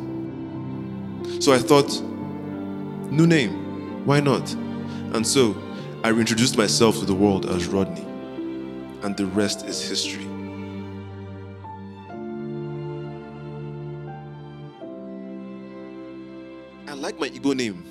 So 1.43 1.51
I 1.51 1.57
thought, 1.57 1.99
new 3.11 3.25
name, 3.25 4.05
why 4.05 4.19
not? 4.19 4.51
And 5.13 5.25
so 5.25 5.55
I 6.03 6.09
reintroduced 6.09 6.57
myself 6.57 6.99
to 6.99 7.05
the 7.05 7.15
world 7.15 7.47
as 7.47 7.65
Rodney, 7.67 8.03
and 9.01 9.17
the 9.17 9.25
rest 9.25 9.65
is 9.65 9.81
history. 9.87 10.25
I 16.87 16.93
like 16.93 17.19
my 17.19 17.29
Igbo 17.29 17.55
name, 17.55 17.83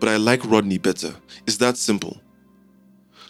but 0.00 0.08
I 0.08 0.16
like 0.16 0.44
Rodney 0.44 0.78
better. 0.78 1.14
It's 1.46 1.58
that 1.58 1.76
simple. 1.76 2.20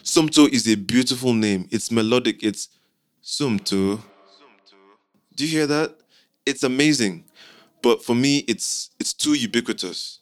Sumto 0.03 0.49
is 0.49 0.67
a 0.67 0.75
beautiful 0.75 1.33
name. 1.33 1.67
It's 1.69 1.91
melodic. 1.91 2.43
It's 2.43 2.69
Sumto. 3.23 4.01
Do 5.35 5.45
you 5.45 5.49
hear 5.49 5.67
that? 5.67 5.95
It's 6.45 6.63
amazing. 6.63 7.25
But 7.81 8.03
for 8.03 8.15
me, 8.15 8.39
it's 8.47 8.91
it's 8.99 9.13
too 9.13 9.33
ubiquitous. 9.33 10.19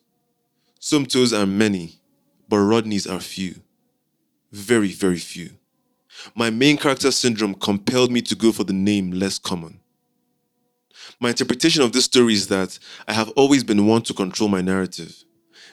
Sumtos 0.81 1.37
are 1.37 1.45
many, 1.45 1.99
but 2.47 2.57
Rodneys 2.57 3.09
are 3.09 3.19
few. 3.19 3.55
Very, 4.51 4.91
very 4.91 5.17
few. 5.17 5.51
My 6.35 6.49
main 6.49 6.77
character 6.77 7.11
syndrome 7.11 7.53
compelled 7.53 8.11
me 8.11 8.21
to 8.23 8.35
go 8.35 8.51
for 8.51 8.63
the 8.63 8.73
name 8.73 9.11
less 9.11 9.37
common. 9.37 9.79
My 11.19 11.29
interpretation 11.29 11.81
of 11.83 11.91
this 11.91 12.05
story 12.05 12.33
is 12.33 12.47
that 12.47 12.79
I 13.07 13.13
have 13.13 13.29
always 13.31 13.63
been 13.63 13.87
one 13.87 14.01
to 14.03 14.13
control 14.13 14.49
my 14.49 14.61
narrative. 14.61 15.23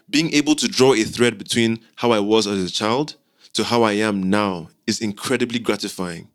Being 0.09 0.33
able 0.35 0.55
to 0.55 0.69
draw 0.69 0.95
a 0.95 1.03
thread 1.03 1.39
between 1.39 1.81
how 1.97 2.13
I 2.13 2.21
was 2.21 2.47
as 2.47 2.63
a 2.63 2.73
child 2.73 3.17
to 3.55 3.65
how 3.65 3.83
I 3.83 3.93
am 3.93 4.31
now 4.31 4.69
is 4.87 5.01
incredibly 5.01 5.59
gratifying. 5.59 6.29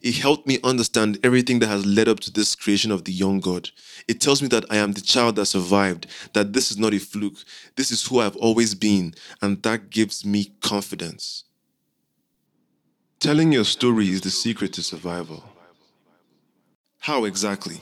It 0.00 0.16
helped 0.16 0.46
me 0.46 0.58
understand 0.62 1.18
everything 1.24 1.58
that 1.58 1.66
has 1.66 1.84
led 1.84 2.08
up 2.08 2.20
to 2.20 2.32
this 2.32 2.54
creation 2.54 2.92
of 2.92 3.04
the 3.04 3.12
young 3.12 3.40
God. 3.40 3.70
It 4.06 4.20
tells 4.20 4.40
me 4.40 4.48
that 4.48 4.64
I 4.70 4.76
am 4.76 4.92
the 4.92 5.00
child 5.00 5.36
that 5.36 5.46
survived, 5.46 6.06
that 6.34 6.52
this 6.52 6.70
is 6.70 6.78
not 6.78 6.94
a 6.94 6.98
fluke, 6.98 7.36
this 7.76 7.90
is 7.90 8.06
who 8.06 8.20
I've 8.20 8.36
always 8.36 8.74
been, 8.74 9.14
and 9.42 9.62
that 9.64 9.90
gives 9.90 10.24
me 10.24 10.52
confidence. 10.60 11.44
Telling 13.18 13.50
your 13.50 13.64
story 13.64 14.08
is 14.08 14.20
the 14.20 14.30
secret 14.30 14.72
to 14.74 14.82
survival. 14.82 15.42
How 17.00 17.24
exactly? 17.24 17.80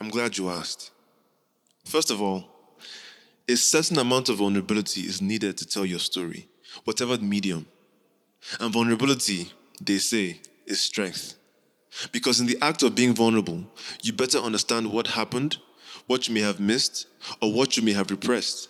I'm 0.00 0.10
glad 0.10 0.38
you 0.38 0.48
asked. 0.48 0.92
First 1.84 2.12
of 2.12 2.22
all, 2.22 2.55
a 3.48 3.56
certain 3.56 3.98
amount 3.98 4.28
of 4.28 4.38
vulnerability 4.38 5.02
is 5.02 5.22
needed 5.22 5.56
to 5.58 5.66
tell 5.66 5.86
your 5.86 6.00
story, 6.00 6.48
whatever 6.84 7.16
the 7.16 7.24
medium. 7.24 7.66
And 8.60 8.72
vulnerability, 8.72 9.52
they 9.80 9.98
say, 9.98 10.40
is 10.66 10.80
strength. 10.80 11.34
Because 12.12 12.40
in 12.40 12.46
the 12.46 12.58
act 12.60 12.82
of 12.82 12.94
being 12.94 13.14
vulnerable, 13.14 13.64
you 14.02 14.12
better 14.12 14.38
understand 14.38 14.90
what 14.92 15.06
happened, 15.06 15.58
what 16.06 16.28
you 16.28 16.34
may 16.34 16.40
have 16.40 16.60
missed, 16.60 17.06
or 17.40 17.52
what 17.52 17.76
you 17.76 17.82
may 17.82 17.92
have 17.92 18.10
repressed. 18.10 18.68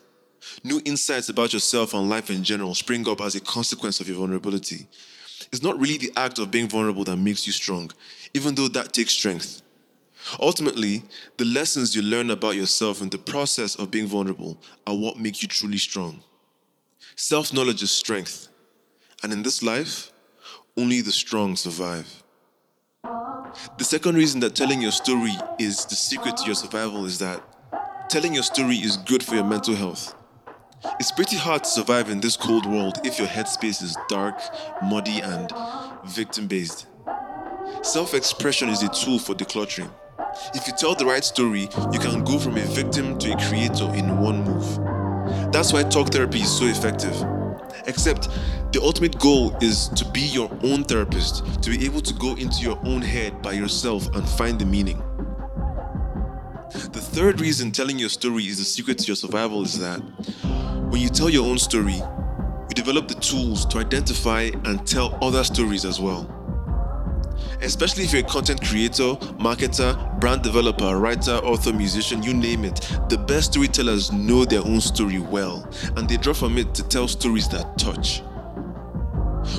New 0.62 0.80
insights 0.85 1.28
about 1.28 1.52
yourself 1.52 1.95
and 1.95 2.09
life 2.09 2.30
in 2.30 2.45
general 2.45 2.75
spring 2.75 3.09
up 3.09 3.21
as 3.21 3.35
a 3.35 3.40
consequence 3.40 4.00
of 4.00 4.09
your 4.09 4.18
vulnerability. 4.18 4.87
It's 5.52 5.62
not 5.62 5.78
really 5.78 5.99
the 5.99 6.12
act 6.16 6.38
of 6.38 6.50
being 6.50 6.68
vulnerable 6.68 7.04
that 7.04 7.16
makes 7.16 7.47
you 7.47 7.52
strong, 7.52 7.90
even 8.35 8.54
though 8.54 8.68
that 8.68 8.92
takes 8.92 9.12
strength. 9.12 9.62
Ultimately, 10.40 11.02
the 11.37 11.45
lessons 11.45 11.95
you 11.95 12.02
learn 12.02 12.30
about 12.30 12.56
yourself 12.56 13.00
in 13.00 13.11
the 13.11 13.18
process 13.18 13.76
of 13.76 13.90
being 13.90 14.06
vulnerable 14.06 14.59
are 14.87 14.97
what 14.97 15.18
make 15.18 15.42
you 15.42 15.49
truly 15.49 15.78
strong. 15.78 16.23
Self 17.14 17.52
knowledge 17.52 17.83
is 17.83 17.90
strength. 17.90 18.49
And 19.23 19.33
in 19.33 19.42
this 19.42 19.62
life, 19.62 20.12
only 20.76 21.00
the 21.00 21.12
strong 21.12 21.56
survive. 21.56 22.23
The 23.78 23.85
second 23.85 24.16
reason 24.16 24.40
that 24.40 24.54
telling 24.54 24.83
your 24.83 24.92
story 24.92 25.35
is 25.59 25.87
the 25.87 25.95
secret 25.95 26.37
to 26.38 26.47
your 26.47 26.54
survival 26.54 27.06
is 27.06 27.18
that 27.21 28.11
telling 28.11 28.35
your 28.35 28.42
story 28.42 28.76
is 28.76 28.99
good 28.99 29.23
for 29.23 29.35
your 29.35 29.45
mental 29.45 29.75
health. 29.75 30.14
It's 31.00 31.11
pretty 31.11 31.37
hard 31.37 31.64
to 31.64 31.71
survive 31.71 32.11
in 32.11 32.21
this 32.21 32.37
cold 32.37 32.66
world 32.66 32.99
if 33.04 33.18
your 33.18 33.28
headspace 33.28 33.83
is 33.83 33.97
dark, 34.09 34.38
muddy, 34.83 35.21
and 35.21 35.50
victim 36.04 36.47
based. 36.47 36.87
Self 37.83 38.12
expression 38.12 38.68
is 38.68 38.83
a 38.83 38.88
tool 38.88 39.18
for 39.18 39.35
decluttering. 39.35 39.90
If 40.54 40.66
you 40.66 40.73
tell 40.78 40.94
the 40.94 41.04
right 41.04 41.25
story, 41.25 41.68
you 41.92 41.99
can 41.99 42.25
go 42.25 42.38
from 42.38 42.56
a 42.56 42.64
victim 42.64 43.18
to 43.18 43.32
a 43.32 43.49
creator 43.49 43.92
in 43.94 44.18
one 44.18 44.44
move. 44.44 45.52
That's 45.52 45.73
why 45.73 45.82
talk 45.82 46.12
therapy 46.12 46.40
is 46.40 46.58
so 46.58 46.66
effective. 46.66 47.14
Except 47.87 48.28
the 48.73 48.80
ultimate 48.82 49.18
goal 49.18 49.56
is 49.61 49.88
to 49.90 50.04
be 50.11 50.20
your 50.20 50.50
own 50.62 50.85
therapist, 50.85 51.62
to 51.62 51.70
be 51.70 51.85
able 51.85 52.00
to 52.00 52.14
go 52.14 52.35
into 52.37 52.62
your 52.62 52.78
own 52.85 53.02
head 53.02 53.42
by 53.42 53.52
yourself 53.52 54.06
and 54.14 54.28
find 54.28 54.58
the 54.58 54.66
meaning. 54.66 55.02
The 56.73 57.00
third 57.00 57.40
reason 57.40 57.70
telling 57.70 57.99
your 57.99 58.08
story 58.08 58.44
is 58.44 58.58
the 58.58 58.64
secret 58.64 58.99
to 58.99 59.06
your 59.06 59.16
survival 59.16 59.62
is 59.62 59.78
that 59.78 59.99
when 60.90 61.00
you 61.00 61.08
tell 61.08 61.30
your 61.30 61.46
own 61.46 61.58
story, 61.58 61.94
you 61.94 62.75
develop 62.75 63.08
the 63.08 63.14
tools 63.14 63.64
to 63.66 63.78
identify 63.78 64.50
and 64.64 64.87
tell 64.87 65.18
other 65.23 65.44
stories 65.44 65.85
as 65.85 66.00
well. 66.00 66.32
Especially 67.62 68.04
if 68.04 68.12
you're 68.12 68.25
a 68.25 68.28
content 68.28 68.60
creator, 68.62 69.14
marketer, 69.38 70.20
brand 70.20 70.42
developer, 70.42 70.96
writer, 70.98 71.36
author, 71.36 71.72
musician, 71.72 72.22
you 72.22 72.34
name 72.34 72.64
it, 72.64 72.76
the 73.08 73.18
best 73.18 73.52
storytellers 73.52 74.12
know 74.12 74.44
their 74.44 74.62
own 74.62 74.80
story 74.80 75.18
well 75.18 75.68
and 75.96 76.08
they 76.08 76.16
draw 76.16 76.34
from 76.34 76.58
it 76.58 76.75
to 76.75 76.82
tell 76.88 77.08
stories 77.08 77.48
that 77.48 77.78
touch. 77.78 78.22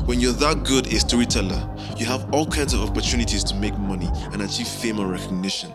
When 0.05 0.19
you're 0.19 0.33
that 0.33 0.63
good 0.63 0.87
a 0.87 0.99
storyteller, 0.99 1.75
you 1.97 2.05
have 2.05 2.33
all 2.33 2.45
kinds 2.45 2.73
of 2.73 2.81
opportunities 2.81 3.43
to 3.45 3.55
make 3.55 3.77
money 3.77 4.09
and 4.33 4.41
achieve 4.41 4.67
fame 4.67 4.99
or 4.99 5.07
recognition. 5.07 5.73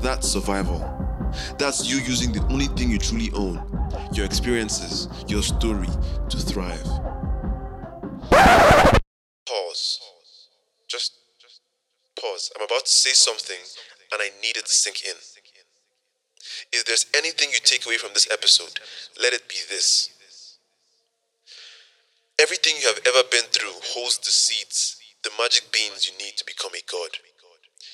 That's 0.00 0.28
survival. 0.28 0.90
That's 1.58 1.88
you 1.90 1.98
using 1.98 2.32
the 2.32 2.42
only 2.44 2.66
thing 2.66 2.90
you 2.90 2.98
truly 2.98 3.30
own 3.34 3.62
your 4.12 4.24
experiences, 4.24 5.08
your 5.28 5.42
story 5.42 5.88
to 6.28 6.36
thrive. 6.36 6.86
Pause. 12.44 12.52
I'm 12.56 12.64
about 12.64 12.84
to 12.84 12.90
say 12.92 13.12
something 13.12 13.58
and 14.12 14.20
I 14.22 14.30
need 14.42 14.56
it 14.56 14.66
to 14.66 14.72
sink 14.72 15.02
in. 15.04 15.16
If 16.72 16.84
there's 16.84 17.06
anything 17.16 17.50
you 17.50 17.58
take 17.62 17.86
away 17.86 17.96
from 17.96 18.10
this 18.14 18.28
episode, 18.30 18.80
let 19.20 19.32
it 19.32 19.48
be 19.48 19.56
this. 19.70 20.10
Everything 22.40 22.74
you 22.80 22.88
have 22.88 23.00
ever 23.06 23.26
been 23.30 23.46
through 23.50 23.72
holds 23.94 24.18
the 24.18 24.30
seeds, 24.30 24.96
the 25.22 25.30
magic 25.38 25.70
beans 25.72 26.08
you 26.10 26.18
need 26.18 26.36
to 26.36 26.44
become 26.44 26.72
a 26.74 26.84
god. 26.90 27.22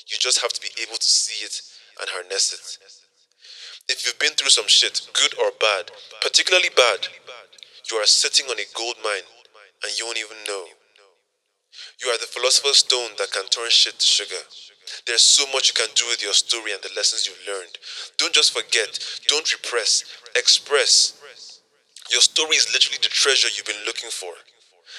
You 0.09 0.17
just 0.19 0.41
have 0.41 0.53
to 0.53 0.61
be 0.61 0.71
able 0.83 0.97
to 0.97 1.07
see 1.07 1.45
it 1.45 1.63
and 2.01 2.09
harness 2.11 2.53
it. 2.53 2.79
If 3.89 4.07
you've 4.07 4.19
been 4.19 4.33
through 4.33 4.51
some 4.51 4.67
shit, 4.67 5.07
good 5.13 5.35
or 5.39 5.53
bad, 5.61 5.91
particularly 6.23 6.71
bad, 6.75 7.09
you 7.91 7.99
are 7.99 8.07
sitting 8.07 8.47
on 8.47 8.59
a 8.59 8.67
gold 8.75 8.97
mine 9.05 9.29
and 9.85 9.99
you 9.99 10.07
won't 10.07 10.19
even 10.19 10.37
know. 10.49 10.67
You 12.03 12.09
are 12.09 12.19
the 12.19 12.27
philosopher's 12.27 12.79
stone 12.79 13.11
that 13.19 13.31
can 13.31 13.47
turn 13.49 13.69
shit 13.69 13.99
to 13.99 14.07
sugar. 14.07 14.41
There's 15.07 15.23
so 15.23 15.45
much 15.53 15.69
you 15.69 15.75
can 15.75 15.93
do 15.95 16.05
with 16.09 16.23
your 16.23 16.33
story 16.33 16.73
and 16.73 16.81
the 16.83 16.91
lessons 16.97 17.27
you've 17.27 17.47
learned. 17.47 17.77
Don't 18.17 18.33
just 18.33 18.53
forget, 18.57 18.99
don't 19.29 19.53
repress, 19.53 20.05
express. 20.35 21.61
Your 22.11 22.21
story 22.21 22.57
is 22.57 22.73
literally 22.73 22.99
the 23.03 23.09
treasure 23.09 23.49
you've 23.55 23.67
been 23.67 23.85
looking 23.87 24.11
for. 24.11 24.33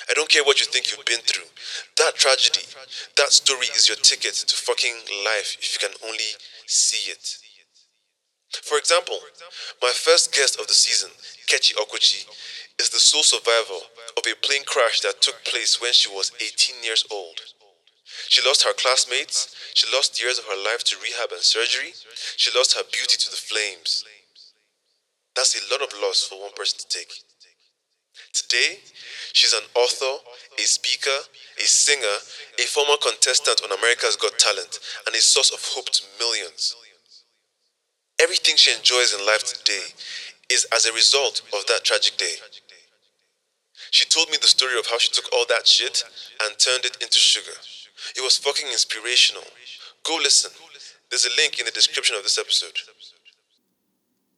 I 0.09 0.13
don't 0.13 0.29
care 0.29 0.43
what 0.43 0.59
you 0.61 0.67
think 0.67 0.91
you've 0.91 1.05
been 1.05 1.25
through. 1.25 1.49
That 1.97 2.15
tragedy, 2.15 2.65
that 3.17 3.31
story 3.31 3.67
is 3.75 3.87
your 3.87 3.97
ticket 3.97 4.33
to 4.33 4.55
fucking 4.55 4.95
life 5.25 5.57
if 5.59 5.73
you 5.73 5.87
can 5.87 5.95
only 6.07 6.37
see 6.67 7.11
it. 7.11 7.37
For 8.63 8.77
example, 8.77 9.17
my 9.81 9.91
first 9.95 10.33
guest 10.33 10.59
of 10.59 10.67
the 10.67 10.73
season, 10.73 11.09
Kechi 11.47 11.73
Okwuchi, 11.75 12.27
is 12.81 12.89
the 12.89 12.99
sole 12.99 13.21
survivor 13.21 13.85
of 14.17 14.25
a 14.25 14.33
plane 14.41 14.65
crash 14.65 15.01
that 15.01 15.21
took 15.21 15.45
place 15.45 15.79
when 15.79 15.93
she 15.93 16.09
was 16.09 16.31
18 16.41 16.81
years 16.83 17.05
old. 17.11 17.37
She 18.27 18.41
lost 18.41 18.63
her 18.63 18.73
classmates, 18.73 19.53
she 19.75 19.85
lost 19.93 20.17
years 20.17 20.39
of 20.39 20.45
her 20.45 20.57
life 20.57 20.83
to 20.89 20.97
rehab 20.97 21.29
and 21.31 21.45
surgery, 21.45 21.93
she 22.37 22.49
lost 22.57 22.73
her 22.73 22.83
beauty 22.91 23.17
to 23.21 23.29
the 23.29 23.37
flames. 23.37 24.03
That's 25.35 25.53
a 25.53 25.61
lot 25.71 25.85
of 25.85 25.93
loss 26.01 26.25
for 26.25 26.41
one 26.41 26.57
person 26.57 26.79
to 26.81 26.87
take. 26.89 27.13
Today, 28.33 28.81
she's 29.33 29.53
an 29.53 29.67
author, 29.75 30.17
a 30.57 30.65
speaker, 30.65 31.19
a 31.61 31.67
singer, 31.67 32.17
a 32.57 32.65
former 32.65 32.97
contestant 32.97 33.61
on 33.63 33.77
America's 33.77 34.17
Got 34.17 34.39
Talent, 34.39 34.79
and 35.05 35.15
a 35.15 35.21
source 35.21 35.53
of 35.53 35.61
hope 35.61 35.89
to 35.91 36.03
millions. 36.19 36.75
Everything 38.19 38.55
she 38.55 38.73
enjoys 38.73 39.13
in 39.13 39.25
life 39.25 39.45
today 39.45 39.85
is 40.49 40.65
as 40.73 40.85
a 40.85 40.93
result 40.93 41.41
of 41.53 41.65
that 41.67 41.83
tragic 41.83 42.17
day. 42.17 42.35
She 43.91 44.05
told 44.05 44.29
me 44.29 44.37
the 44.41 44.47
story 44.47 44.79
of 44.79 44.87
how 44.87 44.97
she 44.97 45.11
took 45.11 45.31
all 45.33 45.45
that 45.49 45.67
shit 45.67 46.03
and 46.43 46.57
turned 46.57 46.85
it 46.85 46.97
into 47.01 47.19
sugar. 47.19 47.57
It 48.15 48.21
was 48.21 48.37
fucking 48.37 48.67
inspirational. 48.71 49.43
Go 50.03 50.17
listen. 50.23 50.51
There's 51.09 51.25
a 51.25 51.35
link 51.35 51.59
in 51.59 51.65
the 51.65 51.71
description 51.71 52.15
of 52.15 52.23
this 52.23 52.37
episode. 52.37 52.71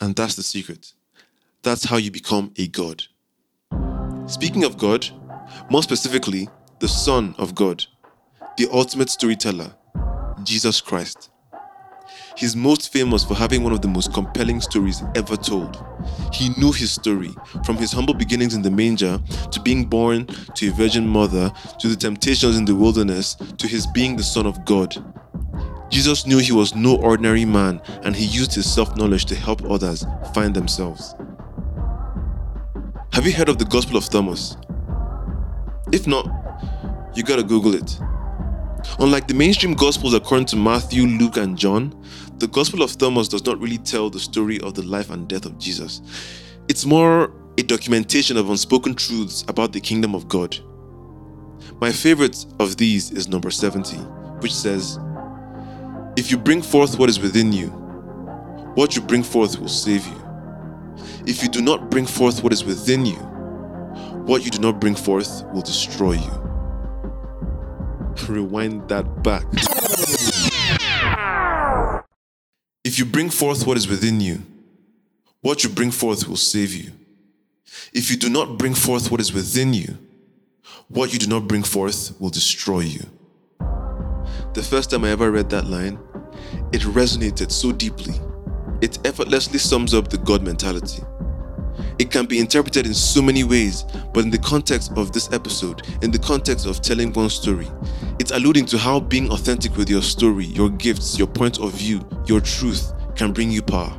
And 0.01 0.15
that's 0.15 0.35
the 0.35 0.43
secret. 0.43 0.93
That's 1.61 1.85
how 1.85 1.97
you 1.97 2.09
become 2.09 2.51
a 2.57 2.67
God. 2.67 3.03
Speaking 4.25 4.63
of 4.63 4.77
God, 4.77 5.07
more 5.69 5.83
specifically, 5.83 6.49
the 6.79 6.87
Son 6.87 7.35
of 7.37 7.53
God, 7.53 7.85
the 8.57 8.67
ultimate 8.71 9.11
storyteller, 9.11 9.75
Jesus 10.43 10.81
Christ. 10.81 11.29
He's 12.35 12.55
most 12.55 12.91
famous 12.91 13.23
for 13.23 13.35
having 13.35 13.63
one 13.63 13.73
of 13.73 13.81
the 13.81 13.87
most 13.87 14.11
compelling 14.13 14.59
stories 14.59 15.03
ever 15.15 15.37
told. 15.37 15.83
He 16.33 16.49
knew 16.57 16.71
his 16.71 16.91
story, 16.91 17.31
from 17.65 17.77
his 17.77 17.91
humble 17.91 18.13
beginnings 18.13 18.55
in 18.55 18.61
the 18.61 18.71
manger, 18.71 19.19
to 19.51 19.59
being 19.59 19.85
born 19.85 20.25
to 20.25 20.69
a 20.69 20.71
virgin 20.71 21.07
mother, 21.07 21.51
to 21.79 21.87
the 21.87 21.95
temptations 21.95 22.57
in 22.57 22.65
the 22.65 22.75
wilderness, 22.75 23.35
to 23.35 23.67
his 23.67 23.85
being 23.87 24.15
the 24.15 24.23
Son 24.23 24.47
of 24.47 24.65
God. 24.65 24.95
Jesus 25.89 26.25
knew 26.25 26.39
he 26.39 26.51
was 26.51 26.73
no 26.73 26.95
ordinary 26.97 27.45
man, 27.45 27.79
and 28.03 28.15
he 28.15 28.25
used 28.25 28.55
his 28.55 28.71
self 28.71 28.97
knowledge 28.97 29.25
to 29.25 29.35
help 29.35 29.63
others 29.69 30.03
find 30.33 30.55
themselves. 30.55 31.13
Have 33.11 33.27
you 33.27 33.31
heard 33.31 33.49
of 33.49 33.59
the 33.59 33.65
Gospel 33.65 33.97
of 33.97 34.09
Thomas? 34.09 34.57
If 35.91 36.07
not, 36.07 36.27
you 37.13 37.21
gotta 37.21 37.43
Google 37.43 37.75
it. 37.75 37.99
Unlike 38.99 39.27
the 39.27 39.33
mainstream 39.33 39.73
Gospels 39.73 40.13
according 40.13 40.47
to 40.47 40.55
Matthew, 40.55 41.03
Luke, 41.05 41.37
and 41.37 41.57
John, 41.57 41.93
the 42.43 42.49
Gospel 42.49 42.83
of 42.83 42.97
Thomas 42.97 43.29
does 43.29 43.45
not 43.45 43.57
really 43.61 43.77
tell 43.77 44.09
the 44.09 44.19
story 44.19 44.59
of 44.59 44.73
the 44.73 44.81
life 44.81 45.11
and 45.11 45.29
death 45.29 45.45
of 45.45 45.57
Jesus. 45.57 46.01
It's 46.67 46.83
more 46.83 47.31
a 47.57 47.63
documentation 47.63 48.35
of 48.35 48.49
unspoken 48.49 48.95
truths 48.95 49.45
about 49.47 49.71
the 49.71 49.79
kingdom 49.79 50.13
of 50.13 50.27
God. 50.27 50.57
My 51.79 51.89
favorite 51.89 52.45
of 52.59 52.75
these 52.75 53.11
is 53.11 53.29
number 53.29 53.49
70, 53.49 53.95
which 54.41 54.53
says, 54.53 54.99
If 56.17 56.31
you 56.31 56.37
bring 56.37 56.61
forth 56.61 56.99
what 56.99 57.07
is 57.07 57.17
within 57.17 57.53
you, 57.53 57.67
what 58.75 58.97
you 58.97 59.01
bring 59.01 59.23
forth 59.23 59.57
will 59.57 59.69
save 59.69 60.05
you. 60.05 60.21
If 61.25 61.43
you 61.43 61.47
do 61.47 61.61
not 61.61 61.89
bring 61.89 62.05
forth 62.05 62.43
what 62.43 62.51
is 62.51 62.65
within 62.65 63.05
you, 63.05 63.19
what 64.25 64.43
you 64.43 64.51
do 64.51 64.59
not 64.59 64.81
bring 64.81 64.95
forth 64.95 65.45
will 65.53 65.61
destroy 65.61 66.15
you. 66.15 66.31
Rewind 68.27 68.89
that 68.89 69.23
back. 69.23 69.45
If 72.83 72.99
you 72.99 73.05
bring 73.05 73.29
forth 73.29 73.65
what 73.65 73.77
is 73.77 73.87
within 73.87 74.19
you, 74.19 74.41
what 75.41 75.63
you 75.63 75.69
bring 75.69 75.89
forth 75.89 76.27
will 76.27 76.35
save 76.35 76.73
you. 76.73 76.91
If 77.93 78.11
you 78.11 78.17
do 78.17 78.29
not 78.29 78.57
bring 78.57 78.73
forth 78.73 79.09
what 79.09 79.21
is 79.21 79.33
within 79.33 79.73
you, 79.73 79.97
what 80.89 81.13
you 81.13 81.19
do 81.19 81.27
not 81.27 81.47
bring 81.47 81.63
forth 81.63 82.19
will 82.19 82.29
destroy 82.29 82.81
you. 82.81 83.05
The 84.53 84.61
first 84.61 84.91
time 84.91 85.05
I 85.05 85.11
ever 85.11 85.31
read 85.31 85.49
that 85.51 85.65
line, 85.65 85.97
it 86.73 86.81
resonated 86.81 87.51
so 87.51 87.71
deeply. 87.71 88.15
It 88.81 88.99
effortlessly 89.05 89.59
sums 89.59 89.93
up 89.93 90.09
the 90.09 90.17
God 90.17 90.43
mentality. 90.43 91.01
It 91.99 92.11
can 92.11 92.25
be 92.25 92.39
interpreted 92.39 92.85
in 92.85 92.93
so 92.93 93.21
many 93.21 93.43
ways, 93.43 93.85
but 94.13 94.23
in 94.23 94.29
the 94.29 94.37
context 94.37 94.91
of 94.95 95.11
this 95.11 95.31
episode, 95.31 95.83
in 96.01 96.11
the 96.11 96.19
context 96.19 96.65
of 96.65 96.81
telling 96.81 97.13
one 97.13 97.29
story, 97.29 97.67
it's 98.19 98.31
alluding 98.31 98.65
to 98.67 98.77
how 98.77 98.99
being 98.99 99.31
authentic 99.31 99.75
with 99.77 99.89
your 99.89 100.01
story, 100.01 100.45
your 100.45 100.69
gifts, 100.69 101.17
your 101.17 101.27
point 101.27 101.59
of 101.59 101.73
view, 101.73 102.07
your 102.25 102.41
truth 102.41 102.93
can 103.15 103.33
bring 103.33 103.51
you 103.51 103.61
power. 103.61 103.93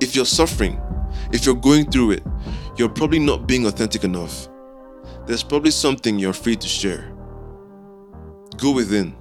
If 0.00 0.14
you're 0.14 0.24
suffering, 0.24 0.80
if 1.32 1.46
you're 1.46 1.54
going 1.54 1.90
through 1.90 2.12
it, 2.12 2.22
you're 2.76 2.88
probably 2.88 3.18
not 3.18 3.46
being 3.46 3.66
authentic 3.66 4.04
enough. 4.04 4.48
There's 5.26 5.42
probably 5.42 5.70
something 5.70 6.18
you're 6.18 6.30
afraid 6.30 6.60
to 6.60 6.68
share. 6.68 7.12
Go 8.56 8.72
within. 8.72 9.16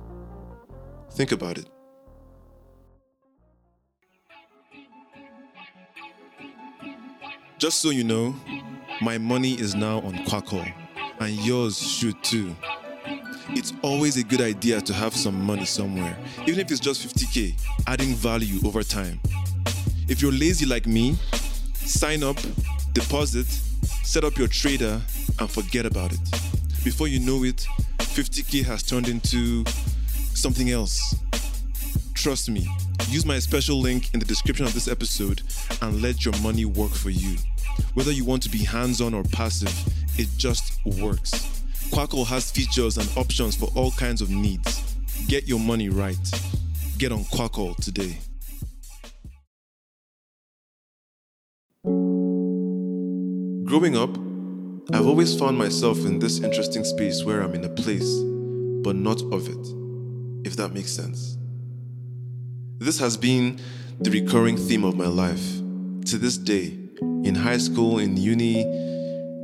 Think 1.11 1.31
about 1.31 1.57
it. 1.57 1.70
Just 7.61 7.79
so 7.79 7.91
you 7.91 8.03
know, 8.03 8.33
my 9.01 9.19
money 9.19 9.51
is 9.53 9.75
now 9.75 9.99
on 9.99 10.15
Kwakol, 10.25 10.67
and 11.19 11.31
yours 11.45 11.79
should 11.79 12.15
too. 12.23 12.55
It's 13.49 13.71
always 13.83 14.17
a 14.17 14.23
good 14.23 14.41
idea 14.41 14.81
to 14.81 14.91
have 14.91 15.15
some 15.15 15.39
money 15.45 15.65
somewhere, 15.65 16.17
even 16.47 16.59
if 16.59 16.71
it's 16.71 16.79
just 16.79 17.07
50k, 17.07 17.53
adding 17.85 18.15
value 18.15 18.59
over 18.65 18.81
time. 18.81 19.19
If 20.07 20.23
you're 20.23 20.31
lazy 20.31 20.65
like 20.65 20.87
me, 20.87 21.19
sign 21.75 22.23
up, 22.23 22.37
deposit, 22.93 23.45
set 24.01 24.23
up 24.23 24.39
your 24.39 24.47
trader, 24.47 24.99
and 25.37 25.47
forget 25.47 25.85
about 25.85 26.13
it. 26.13 26.31
Before 26.83 27.07
you 27.07 27.19
know 27.19 27.43
it, 27.43 27.67
50k 27.99 28.65
has 28.65 28.81
turned 28.81 29.07
into 29.07 29.65
something 30.33 30.71
else. 30.71 31.15
Trust 32.15 32.49
me, 32.49 32.67
use 33.09 33.23
my 33.23 33.37
special 33.37 33.79
link 33.79 34.11
in 34.15 34.19
the 34.19 34.25
description 34.25 34.65
of 34.65 34.73
this 34.73 34.87
episode 34.87 35.43
and 35.83 36.01
let 36.01 36.25
your 36.25 36.35
money 36.41 36.65
work 36.65 36.89
for 36.89 37.11
you. 37.11 37.37
Whether 37.93 38.11
you 38.11 38.25
want 38.25 38.43
to 38.43 38.49
be 38.49 38.59
hands 38.59 39.01
on 39.01 39.13
or 39.13 39.23
passive, 39.23 39.73
it 40.17 40.27
just 40.37 40.79
works. 40.85 41.31
Kwakol 41.91 42.25
has 42.27 42.49
features 42.49 42.97
and 42.97 43.09
options 43.17 43.55
for 43.55 43.69
all 43.75 43.91
kinds 43.91 44.21
of 44.21 44.29
needs. 44.29 44.95
Get 45.27 45.47
your 45.47 45.59
money 45.59 45.89
right. 45.89 46.17
Get 46.97 47.11
on 47.11 47.25
Kwakol 47.25 47.75
today. 47.83 48.17
Growing 53.65 53.97
up, 53.97 54.17
I've 54.93 55.07
always 55.07 55.37
found 55.37 55.57
myself 55.57 56.05
in 56.05 56.19
this 56.19 56.39
interesting 56.41 56.83
space 56.83 57.23
where 57.23 57.41
I'm 57.41 57.55
in 57.55 57.63
a 57.63 57.69
place, 57.69 58.19
but 58.83 58.95
not 58.95 59.21
of 59.31 59.47
it, 59.47 60.47
if 60.47 60.55
that 60.57 60.73
makes 60.73 60.91
sense. 60.91 61.37
This 62.79 62.99
has 62.99 63.15
been 63.15 63.59
the 63.99 64.11
recurring 64.11 64.57
theme 64.57 64.83
of 64.83 64.95
my 64.95 65.07
life. 65.07 65.57
To 66.07 66.17
this 66.17 66.37
day, 66.37 66.80
in 67.23 67.35
high 67.35 67.57
school, 67.57 67.99
in 67.99 68.17
uni, 68.17 68.61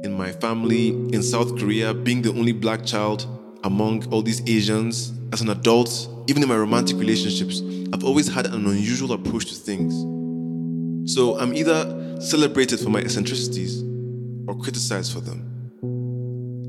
in 0.04 0.14
my 0.18 0.32
family, 0.32 0.90
in 0.90 1.22
South 1.22 1.58
Korea, 1.58 1.94
being 1.94 2.22
the 2.22 2.30
only 2.30 2.52
black 2.52 2.86
child 2.86 3.26
among 3.64 4.12
all 4.12 4.22
these 4.22 4.42
Asians, 4.48 5.14
as 5.34 5.42
an 5.42 5.50
adult, 5.50 6.08
even 6.28 6.42
in 6.42 6.50
my 6.50 6.56
romantic 6.56 6.98
relationships, 6.98 7.62
I've 7.94 8.04
always 8.04 8.28
had 8.28 8.46
an 8.48 8.66
unusual 8.66 9.14
approach 9.14 9.46
to 9.46 9.56
things. 9.56 9.94
So 11.14 11.38
I'm 11.40 11.54
either 11.54 12.20
celebrated 12.22 12.80
for 12.80 12.90
my 12.90 13.00
eccentricities 13.00 13.82
or 14.48 14.56
criticized 14.56 15.14
for 15.14 15.20
them. 15.20 15.44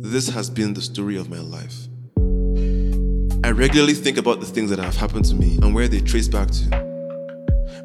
This 0.02 0.28
has 0.28 0.48
been 0.50 0.74
the 0.74 0.82
story 0.82 1.16
of 1.16 1.28
my 1.28 1.40
life. 1.40 1.88
I 3.44 3.50
regularly 3.50 3.94
think 3.94 4.18
about 4.18 4.40
the 4.40 4.46
things 4.46 4.70
that 4.70 4.78
have 4.78 4.96
happened 4.96 5.24
to 5.26 5.34
me 5.34 5.58
and 5.62 5.74
where 5.74 5.88
they 5.88 6.00
trace 6.00 6.28
back 6.28 6.50
to. 6.50 6.87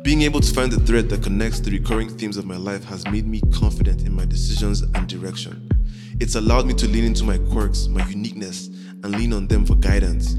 Being 0.04 0.24
able 0.24 0.42
to 0.42 0.54
find 0.54 0.70
the 0.70 0.82
thread 0.82 1.08
that 1.12 1.24
connects 1.24 1.62
the 1.62 1.72
recurring 1.72 2.10
themes 2.10 2.36
of 2.36 2.46
my 2.46 2.58
life 2.58 2.84
has 2.84 3.08
made 3.08 3.26
me 3.26 3.40
confident 3.54 4.02
in 4.06 4.14
my 4.14 4.26
decisions 4.26 4.82
and 4.82 5.08
direction. 5.08 5.70
It's 6.20 6.36
allowed 6.36 6.68
me 6.68 6.74
to 6.74 6.88
lean 6.90 7.06
into 7.06 7.24
my 7.24 7.38
quirks, 7.38 7.88
my 7.88 8.06
uniqueness, 8.10 8.68
and 8.68 9.12
lean 9.12 9.32
on 9.32 9.48
them 9.48 9.66
for 9.66 9.76
guidance. 9.76 10.34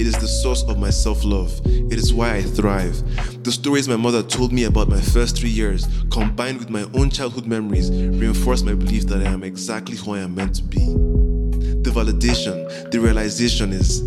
It 0.00 0.08
is 0.08 0.18
the 0.18 0.26
source 0.26 0.64
of 0.64 0.80
my 0.80 0.90
self 0.90 1.24
love. 1.24 1.52
It 1.64 1.92
is 1.92 2.12
why 2.12 2.34
I 2.34 2.42
thrive. 2.42 3.44
The 3.44 3.52
stories 3.52 3.88
my 3.88 3.94
mother 3.94 4.20
told 4.20 4.52
me 4.52 4.64
about 4.64 4.88
my 4.88 5.00
first 5.00 5.38
three 5.38 5.48
years, 5.48 5.86
combined 6.10 6.58
with 6.58 6.68
my 6.68 6.82
own 6.92 7.08
childhood 7.08 7.46
memories, 7.46 7.92
reinforce 7.92 8.62
my 8.64 8.74
belief 8.74 9.04
that 9.04 9.24
I 9.24 9.30
am 9.30 9.44
exactly 9.44 9.96
who 9.96 10.16
I 10.16 10.22
am 10.22 10.34
meant 10.34 10.56
to 10.56 10.64
be. 10.64 10.80
The 10.80 11.90
validation, 11.94 12.90
the 12.90 12.98
realization 12.98 13.72
is 13.72 14.02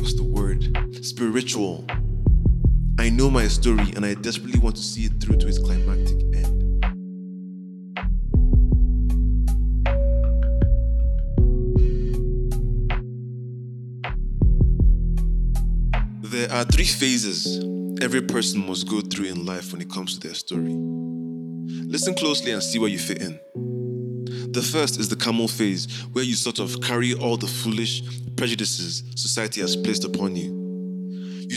what's 0.00 0.14
the 0.14 0.24
word? 0.24 0.74
Spiritual. 1.04 1.84
I 3.06 3.08
know 3.08 3.30
my 3.30 3.46
story 3.46 3.92
and 3.94 4.04
I 4.04 4.14
desperately 4.14 4.58
want 4.58 4.74
to 4.74 4.82
see 4.82 5.04
it 5.04 5.12
through 5.20 5.36
to 5.36 5.46
its 5.46 5.60
climactic 5.60 6.22
end. 6.34 6.82
There 16.20 16.50
are 16.50 16.64
three 16.64 16.84
phases 16.84 17.64
every 18.02 18.22
person 18.22 18.66
must 18.66 18.88
go 18.88 19.00
through 19.00 19.26
in 19.26 19.46
life 19.46 19.70
when 19.70 19.80
it 19.80 19.88
comes 19.88 20.18
to 20.18 20.26
their 20.26 20.34
story. 20.34 20.74
Listen 20.74 22.12
closely 22.12 22.50
and 22.50 22.60
see 22.60 22.80
where 22.80 22.90
you 22.90 22.98
fit 22.98 23.22
in. 23.22 23.38
The 24.50 24.68
first 24.68 24.98
is 24.98 25.08
the 25.08 25.14
camel 25.14 25.46
phase, 25.46 25.86
where 26.12 26.24
you 26.24 26.34
sort 26.34 26.58
of 26.58 26.82
carry 26.82 27.14
all 27.14 27.36
the 27.36 27.46
foolish 27.46 28.02
prejudices 28.34 29.04
society 29.14 29.60
has 29.60 29.76
placed 29.76 30.04
upon 30.04 30.34
you. 30.34 30.65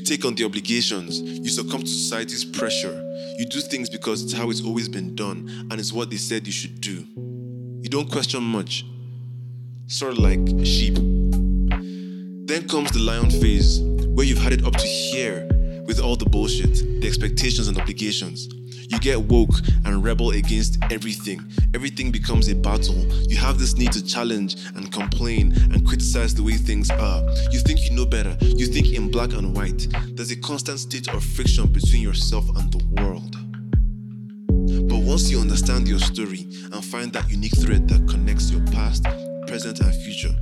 Take 0.09 0.25
on 0.25 0.33
the 0.33 0.43
obligations, 0.43 1.21
you 1.21 1.49
succumb 1.49 1.81
to 1.81 1.87
society's 1.87 2.43
pressure, 2.43 2.99
You 3.37 3.45
do 3.45 3.61
things 3.61 3.91
because 3.91 4.23
it's 4.23 4.33
how 4.33 4.49
it's 4.49 4.63
always 4.63 4.89
been 4.89 5.13
done 5.13 5.67
and 5.69 5.73
it's 5.73 5.93
what 5.93 6.09
they 6.09 6.17
said 6.17 6.47
you 6.47 6.51
should 6.51 6.81
do. 6.81 7.05
You 7.15 7.89
don't 7.89 8.09
question 8.09 8.41
much. 8.41 8.87
Sort 9.85 10.13
of 10.13 10.17
like 10.17 10.39
sheep. 10.65 10.95
Then 10.95 12.67
comes 12.67 12.89
the 12.89 13.01
lion 13.01 13.29
phase, 13.29 13.81
where 13.81 14.25
you've 14.25 14.39
had 14.39 14.51
it 14.51 14.65
up 14.65 14.73
to 14.77 14.87
here 14.87 15.47
with 15.85 15.99
all 15.99 16.15
the 16.15 16.25
bullshit, 16.25 16.73
the 17.01 17.05
expectations 17.05 17.67
and 17.67 17.77
obligations. 17.77 18.49
You 18.89 18.99
get 18.99 19.21
woke 19.21 19.53
and 19.85 20.03
rebel 20.03 20.31
against 20.31 20.79
everything. 20.89 21.39
Everything 21.75 22.09
becomes 22.09 22.49
a 22.49 22.55
battle. 22.55 22.95
You 23.29 23.37
have 23.37 23.59
this 23.59 23.77
need 23.77 23.91
to 23.91 24.03
challenge 24.03 24.55
and 24.75 24.91
complain 24.91 25.53
and 25.71 25.85
criticize 25.87 26.33
the 26.33 26.41
way 26.41 26.53
things 26.53 26.89
are. 26.89 27.21
You 27.51 27.59
think 27.59 27.87
you 27.87 27.95
know 27.95 28.07
better. 28.07 28.35
You 28.41 28.65
think 28.65 28.91
in 28.93 29.11
black 29.11 29.33
and 29.33 29.55
white. 29.55 29.87
There's 30.15 30.31
a 30.31 30.35
constant 30.37 30.79
state 30.79 31.07
of 31.09 31.23
friction 31.23 31.71
between 31.71 32.01
yourself 32.01 32.49
and 32.57 32.73
the 32.73 32.83
world. 33.01 33.35
But 34.89 34.99
once 35.01 35.29
you 35.29 35.39
understand 35.39 35.87
your 35.87 35.99
story 35.99 36.47
and 36.73 36.83
find 36.83 37.13
that 37.13 37.29
unique 37.29 37.55
thread 37.57 37.87
that 37.89 38.07
connects 38.09 38.49
your 38.49 38.65
past, 38.67 39.05
present, 39.45 39.81
and 39.81 39.93
future, 39.93 40.35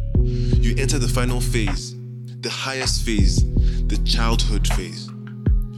you 0.62 0.74
enter 0.78 0.98
the 0.98 1.08
final 1.08 1.42
phase, 1.42 1.96
the 2.40 2.50
highest 2.50 3.06
phase, 3.06 3.44
the 3.88 4.02
childhood 4.06 4.66
phase. 4.70 5.10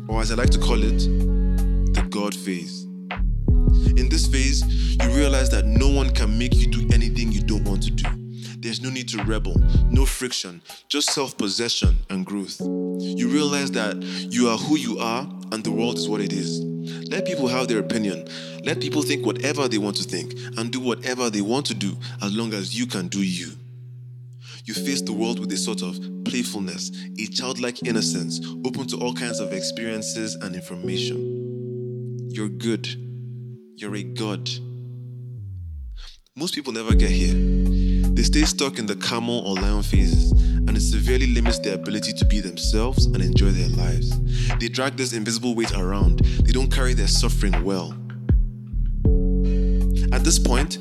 Or 0.08 0.22
as 0.22 0.32
I 0.32 0.36
like 0.36 0.52
to 0.52 0.60
call 0.60 0.84
it, 0.84 1.39
God 2.20 2.36
phase. 2.36 2.84
In 2.84 4.10
this 4.10 4.28
phase, 4.28 4.62
you 5.02 5.10
realize 5.12 5.50
that 5.52 5.64
no 5.66 5.88
one 5.88 6.10
can 6.10 6.38
make 6.38 6.54
you 6.54 6.68
do 6.68 6.86
anything 6.94 7.32
you 7.32 7.40
don't 7.40 7.64
want 7.64 7.82
to 7.84 7.92
do. 7.92 8.04
There's 8.58 8.82
no 8.82 8.90
need 8.90 9.08
to 9.10 9.24
rebel, 9.24 9.56
no 9.90 10.06
friction, 10.06 10.62
just 10.90 11.14
self 11.14 11.38
possession 11.38 11.96
and 12.10 12.26
growth. 12.26 12.60
You 12.60 13.30
realize 13.30 13.72
that 13.72 13.96
you 14.04 14.50
are 14.50 14.58
who 14.58 14.76
you 14.76 15.00
are 15.00 15.30
and 15.54 15.64
the 15.64 15.72
world 15.72 15.98
is 15.98 16.10
what 16.10 16.20
it 16.20 16.34
is. 16.34 16.60
Let 17.10 17.26
people 17.26 17.48
have 17.48 17.70
their 17.70 17.80
opinion. 17.80 18.28
Let 18.66 18.82
people 18.82 19.02
think 19.02 19.26
whatever 19.26 19.70
they 19.70 19.78
want 19.78 19.96
to 19.96 20.04
think 20.04 20.34
and 20.58 20.74
do 20.74 20.82
whatever 20.82 21.30
they 21.30 21.42
want 21.42 21.68
to 21.68 21.74
do 21.74 21.96
as 22.22 22.36
long 22.36 22.54
as 22.54 22.78
you 22.78 22.86
can 22.86 23.08
do 23.08 23.24
you. 23.24 23.52
You 24.66 24.74
face 24.74 25.02
the 25.02 25.14
world 25.14 25.40
with 25.40 25.54
a 25.54 25.58
sort 25.58 25.82
of 25.82 25.98
playfulness, 26.26 26.92
a 27.18 27.28
childlike 27.28 27.88
innocence, 27.88 28.46
open 28.66 28.88
to 28.88 28.98
all 28.98 29.14
kinds 29.14 29.40
of 29.40 29.54
experiences 29.54 30.36
and 30.36 30.54
information. 30.54 31.39
You're 32.32 32.48
good. 32.48 32.88
You're 33.76 33.96
a 33.96 34.04
god. 34.04 34.48
Most 36.36 36.54
people 36.54 36.72
never 36.72 36.94
get 36.94 37.10
here. 37.10 37.34
They 38.14 38.22
stay 38.22 38.44
stuck 38.44 38.78
in 38.78 38.86
the 38.86 38.96
camel 38.98 39.40
or 39.48 39.56
lion 39.56 39.82
phases, 39.82 40.32
and 40.32 40.78
it 40.78 40.82
severely 40.82 41.26
limits 41.26 41.58
their 41.58 41.74
ability 41.74 42.14
to 42.14 42.26
be 42.26 42.40
themselves 42.40 43.08
and 43.08 43.18
enjoy 43.22 43.50
their 43.50 43.70
lives. 43.70 44.14
They 44.60 44.68
drag 44.68 44.96
this 44.96 45.12
invisible 45.14 45.56
weight 45.56 45.76
around, 45.76 46.20
they 46.20 46.52
don't 46.52 46.72
carry 46.72 46.94
their 46.94 47.08
suffering 47.08 47.64
well. 47.64 47.94
At 50.14 50.24
this 50.24 50.38
point, 50.38 50.78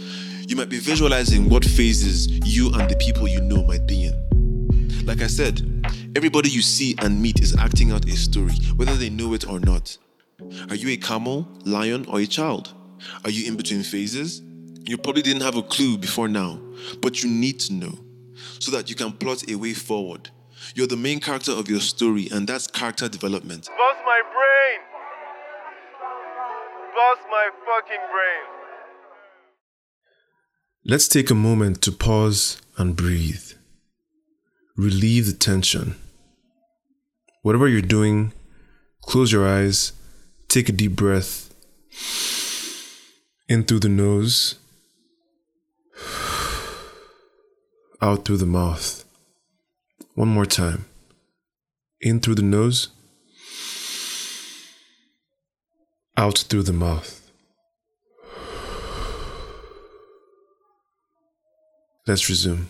you 0.47 0.55
might 0.55 0.69
be 0.69 0.79
visualizing 0.79 1.49
what 1.49 1.65
phases 1.65 2.29
you 2.47 2.75
and 2.75 2.91
the 2.91 2.97
people 2.97 3.27
you 3.27 3.41
know 3.41 3.65
might 3.65 3.87
be 3.87 4.05
in. 4.05 5.07
Like 5.07 5.23
I 5.23 5.29
said, 5.29 5.63
everybody 6.15 6.51
you 6.51 6.61
see 6.61 6.95
and 6.99 7.23
meet 7.23 7.41
is 7.41 7.57
acting 7.57 7.91
out 7.91 8.05
a 8.07 8.17
story, 8.17 8.55
whether 8.77 8.97
they 8.97 9.09
know 9.09 9.33
it 9.33 9.49
or 9.49 9.59
not. 9.61 9.97
Are 10.71 10.77
you 10.77 10.91
a 10.91 10.97
camel, 10.97 11.49
lion, 11.65 12.07
or 12.07 12.21
a 12.21 12.27
child? 12.27 12.73
Are 13.25 13.31
you 13.31 13.49
in 13.49 13.57
between 13.57 13.83
phases? 13.83 14.41
You 14.85 14.97
probably 14.97 15.23
didn't 15.23 15.43
have 15.43 15.57
a 15.57 15.63
clue 15.63 15.99
before 15.99 16.29
now, 16.29 16.61
but 17.03 17.23
you 17.23 17.29
need 17.29 17.59
to 17.61 17.73
know 17.73 17.99
so 18.61 18.71
that 18.71 18.89
you 18.89 18.95
can 18.95 19.13
plot 19.13 19.51
a 19.51 19.57
way 19.57 19.75
forward. 19.75 20.31
You're 20.77 20.87
the 20.87 20.97
main 20.97 21.19
character 21.19 21.51
of 21.51 21.69
your 21.69 21.81
story, 21.81 22.29
and 22.31 22.47
that's 22.47 22.69
character 22.69 23.09
development. 23.09 23.67
Bust 23.67 24.01
my 24.05 24.23
brain! 24.33 24.81
Bust 26.95 27.23
my 27.31 27.49
fucking 27.67 28.05
brain! 28.13 28.59
Let's 30.85 31.09
take 31.09 31.31
a 31.31 31.35
moment 31.35 31.83
to 31.83 31.93
pause 31.93 32.63
and 32.77 32.95
breathe. 32.95 33.53
Relieve 34.77 35.27
the 35.27 35.33
tension. 35.33 35.97
Whatever 37.43 37.67
you're 37.67 37.83
doing, 37.83 38.33
close 39.03 39.33
your 39.33 39.47
eyes, 39.47 39.93
take 40.49 40.69
a 40.69 40.73
deep 40.73 40.97
breath 40.97 41.53
in 43.49 43.65
through 43.65 43.81
the 43.81 43.89
nose, 43.89 44.55
out 48.01 48.25
through 48.25 48.39
the 48.39 48.47
mouth. 48.47 49.05
One 50.15 50.29
more 50.29 50.47
time. 50.47 50.87
In 52.01 52.21
through 52.21 52.37
the 52.37 52.43
nose, 52.43 52.89
out 56.17 56.39
through 56.39 56.63
the 56.63 56.73
mouth. 56.73 57.31
Let's 62.07 62.29
resume. 62.29 62.69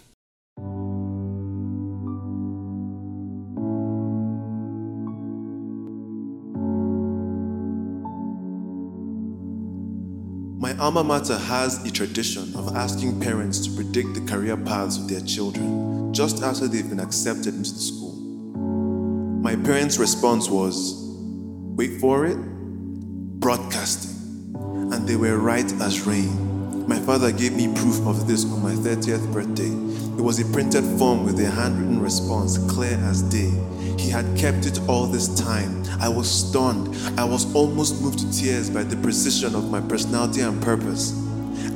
My 10.69 10.77
alma 10.77 11.03
mater 11.03 11.39
has 11.39 11.83
a 11.87 11.91
tradition 11.91 12.55
of 12.55 12.77
asking 12.77 13.23
parents 13.23 13.67
to 13.67 13.71
predict 13.75 14.13
the 14.13 14.21
career 14.31 14.55
paths 14.55 14.99
of 14.99 15.09
their 15.09 15.23
children 15.23 16.13
just 16.13 16.43
after 16.43 16.69
they've 16.69 16.87
been 16.87 17.01
accepted 17.01 17.55
into 17.55 17.73
the 17.73 17.81
school. 17.81 18.13
My 19.41 19.57
parents' 19.57 19.97
response 19.97 20.51
was, 20.51 20.95
wait 21.75 21.99
for 22.03 22.27
it, 22.27 22.37
broadcasting. 23.41 24.15
And 24.93 25.09
they 25.09 25.17
were 25.17 25.39
right 25.39 25.73
as 25.81 26.07
rain. 26.07 26.48
My 26.88 26.98
father 26.98 27.31
gave 27.31 27.53
me 27.53 27.68
proof 27.74 28.07
of 28.07 28.27
this 28.27 28.51
on 28.51 28.62
my 28.62 28.72
30th 28.72 29.31
birthday. 29.31 29.68
It 30.16 30.22
was 30.22 30.40
a 30.40 30.53
printed 30.55 30.85
form 30.98 31.27
with 31.27 31.38
a 31.38 31.51
handwritten 31.51 32.01
response, 32.01 32.57
clear 32.72 32.96
as 33.03 33.20
day. 33.20 33.53
He 33.98 34.09
had 34.09 34.24
kept 34.38 34.64
it 34.64 34.81
all 34.88 35.05
this 35.05 35.29
time. 35.38 35.85
I 36.01 36.09
was 36.09 36.31
stunned. 36.31 36.96
I 37.20 37.24
was 37.24 37.55
almost 37.55 38.01
moved 38.01 38.20
to 38.20 38.33
tears 38.33 38.70
by 38.70 38.85
the 38.85 38.96
precision 38.96 39.55
of 39.55 39.70
my 39.70 39.83
personality 39.83 40.40
and 40.40 40.62
purpose. 40.62 41.12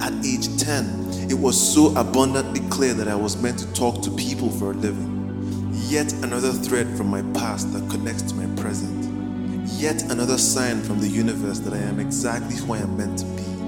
At 0.00 0.14
age 0.24 0.56
10, 0.56 1.28
it 1.30 1.38
was 1.38 1.60
so 1.60 1.94
abundantly 1.94 2.66
clear 2.70 2.94
that 2.94 3.06
I 3.06 3.14
was 3.14 3.36
meant 3.36 3.58
to 3.58 3.70
talk 3.74 4.00
to 4.04 4.10
people 4.12 4.48
for 4.48 4.70
a 4.70 4.74
living. 4.74 5.70
Yet 5.74 6.10
another 6.24 6.52
thread 6.52 6.88
from 6.96 7.08
my 7.08 7.20
past 7.38 7.70
that 7.74 7.86
connects 7.90 8.22
to 8.22 8.34
my 8.34 8.46
present. 8.62 9.68
Yet 9.72 10.04
another 10.04 10.38
sign 10.38 10.80
from 10.80 11.00
the 11.00 11.08
universe 11.08 11.58
that 11.58 11.74
I 11.74 11.82
am 11.82 12.00
exactly 12.00 12.56
who 12.56 12.72
I 12.72 12.78
am 12.78 12.96
meant 12.96 13.18
to 13.18 13.26
be. 13.26 13.61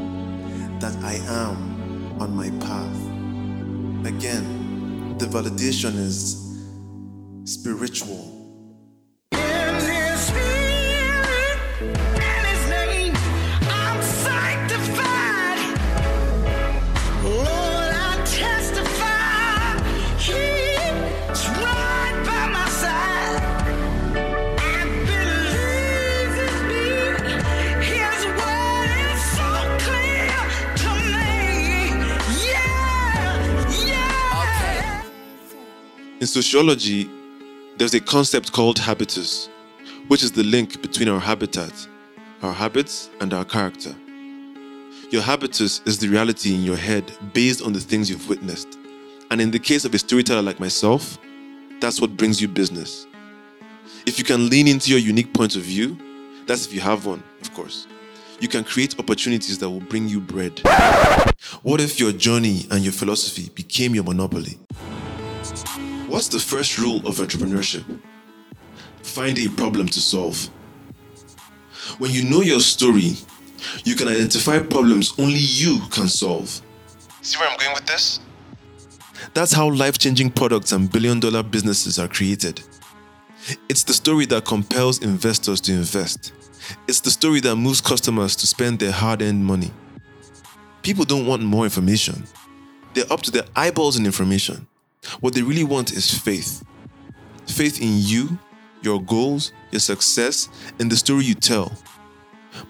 I 1.05 1.17
am 1.29 2.19
on 2.19 2.35
my 2.35 2.49
path. 2.65 2.97
Again, 4.07 5.19
the 5.19 5.27
validation 5.27 5.99
is 5.99 6.59
spiritual. 7.45 8.34
In 36.25 36.29
sociology, 36.29 37.07
there's 37.77 37.93
a 37.93 38.01
concept 38.01 38.51
called 38.51 38.79
habitus, 38.79 39.51
which 40.09 40.23
is 40.23 40.33
the 40.33 40.43
link 40.43 40.81
between 40.81 41.07
our 41.07 41.21
habitat, 41.21 41.87
our 42.41 42.55
habits, 42.55 43.11
and 43.21 43.35
our 43.35 43.45
character. 43.45 43.95
Your 45.11 45.21
habitus 45.21 45.83
is 45.85 45.99
the 45.99 46.09
reality 46.09 46.55
in 46.55 46.63
your 46.63 46.79
head 46.79 47.13
based 47.35 47.61
on 47.61 47.75
the 47.75 47.79
things 47.79 48.09
you've 48.09 48.27
witnessed. 48.27 48.79
And 49.31 49.39
in 49.39 49.51
the 49.51 49.59
case 49.59 49.85
of 49.85 49.93
a 49.93 49.99
storyteller 49.99 50.41
like 50.41 50.59
myself, 50.59 51.19
that's 51.79 52.01
what 52.01 52.17
brings 52.17 52.41
you 52.41 52.49
business. 52.49 53.07
If 54.07 54.19
you 54.19 54.25
can 54.25 54.49
lean 54.49 54.67
into 54.67 54.93
your 54.93 55.01
unique 55.01 55.35
point 55.35 55.57
of 55.57 55.61
view, 55.61 55.99
that's 56.47 56.65
if 56.65 56.73
you 56.73 56.81
have 56.81 57.05
one, 57.05 57.23
of 57.43 57.53
course, 57.53 57.87
you 58.41 58.49
can 58.49 58.65
create 58.65 58.99
opportunities 58.99 59.59
that 59.59 59.69
will 59.69 59.81
bring 59.81 60.09
you 60.09 60.21
bread. 60.21 60.59
What 61.63 61.83
if 61.83 62.01
your 62.01 62.13
journey 62.13 62.67
and 62.71 62.83
your 62.83 62.95
philosophy 62.95 63.51
became 63.55 63.95
your 63.95 64.05
monopoly? 64.05 64.59
What's 66.15 66.29
the 66.29 66.39
first 66.39 66.79
rule 66.79 66.99
of 67.09 67.17
entrepreneurship? 67.17 67.83
Find 69.03 69.37
a 69.37 69.49
problem 69.49 69.89
to 69.89 70.01
solve. 70.01 70.49
When 71.99 72.13
you 72.13 72.23
know 72.23 72.41
your 72.41 72.61
story, 72.61 73.17
you 73.83 73.97
can 73.97 74.07
identify 74.07 74.61
problems 74.61 75.13
only 75.19 75.41
you 75.41 75.81
can 75.91 76.07
solve. 76.07 76.63
See 77.21 77.37
where 77.37 77.49
I'm 77.49 77.59
going 77.59 77.75
with 77.75 77.87
this? 77.87 78.21
That's 79.35 79.53
how 79.53 79.69
life 79.69 79.99
changing 79.99 80.31
products 80.31 80.71
and 80.71 80.89
billion 80.89 81.19
dollar 81.19 81.43
businesses 81.43 81.99
are 81.99 82.07
created. 82.07 82.63
It's 83.69 83.83
the 83.83 83.93
story 83.93 84.27
that 84.27 84.45
compels 84.45 85.03
investors 85.03 85.61
to 85.63 85.73
invest. 85.73 86.33
It's 86.87 87.01
the 87.01 87.11
story 87.11 87.41
that 87.41 87.57
moves 87.57 87.81
customers 87.81 88.37
to 88.37 88.47
spend 88.47 88.79
their 88.79 88.93
hard 88.93 89.21
earned 89.21 89.45
money. 89.45 89.73
People 90.83 91.07
don't 91.07 91.27
want 91.27 91.43
more 91.43 91.65
information, 91.65 92.23
they're 92.93 93.13
up 93.13 93.23
to 93.23 93.33
their 93.33 93.47
eyeballs 93.57 93.97
in 93.97 94.07
information. 94.07 94.69
What 95.21 95.35
they 95.35 95.43
really 95.43 95.65
want 95.65 95.93
is 95.93 96.13
faith 96.13 96.65
faith 97.47 97.81
in 97.81 97.99
you, 97.99 98.39
your 98.83 99.03
goals, 99.03 99.53
your 99.71 99.81
success, 99.81 100.49
and 100.79 100.91
the 100.91 100.97
story 100.97 101.25
you 101.25 101.35
tell. 101.35 101.73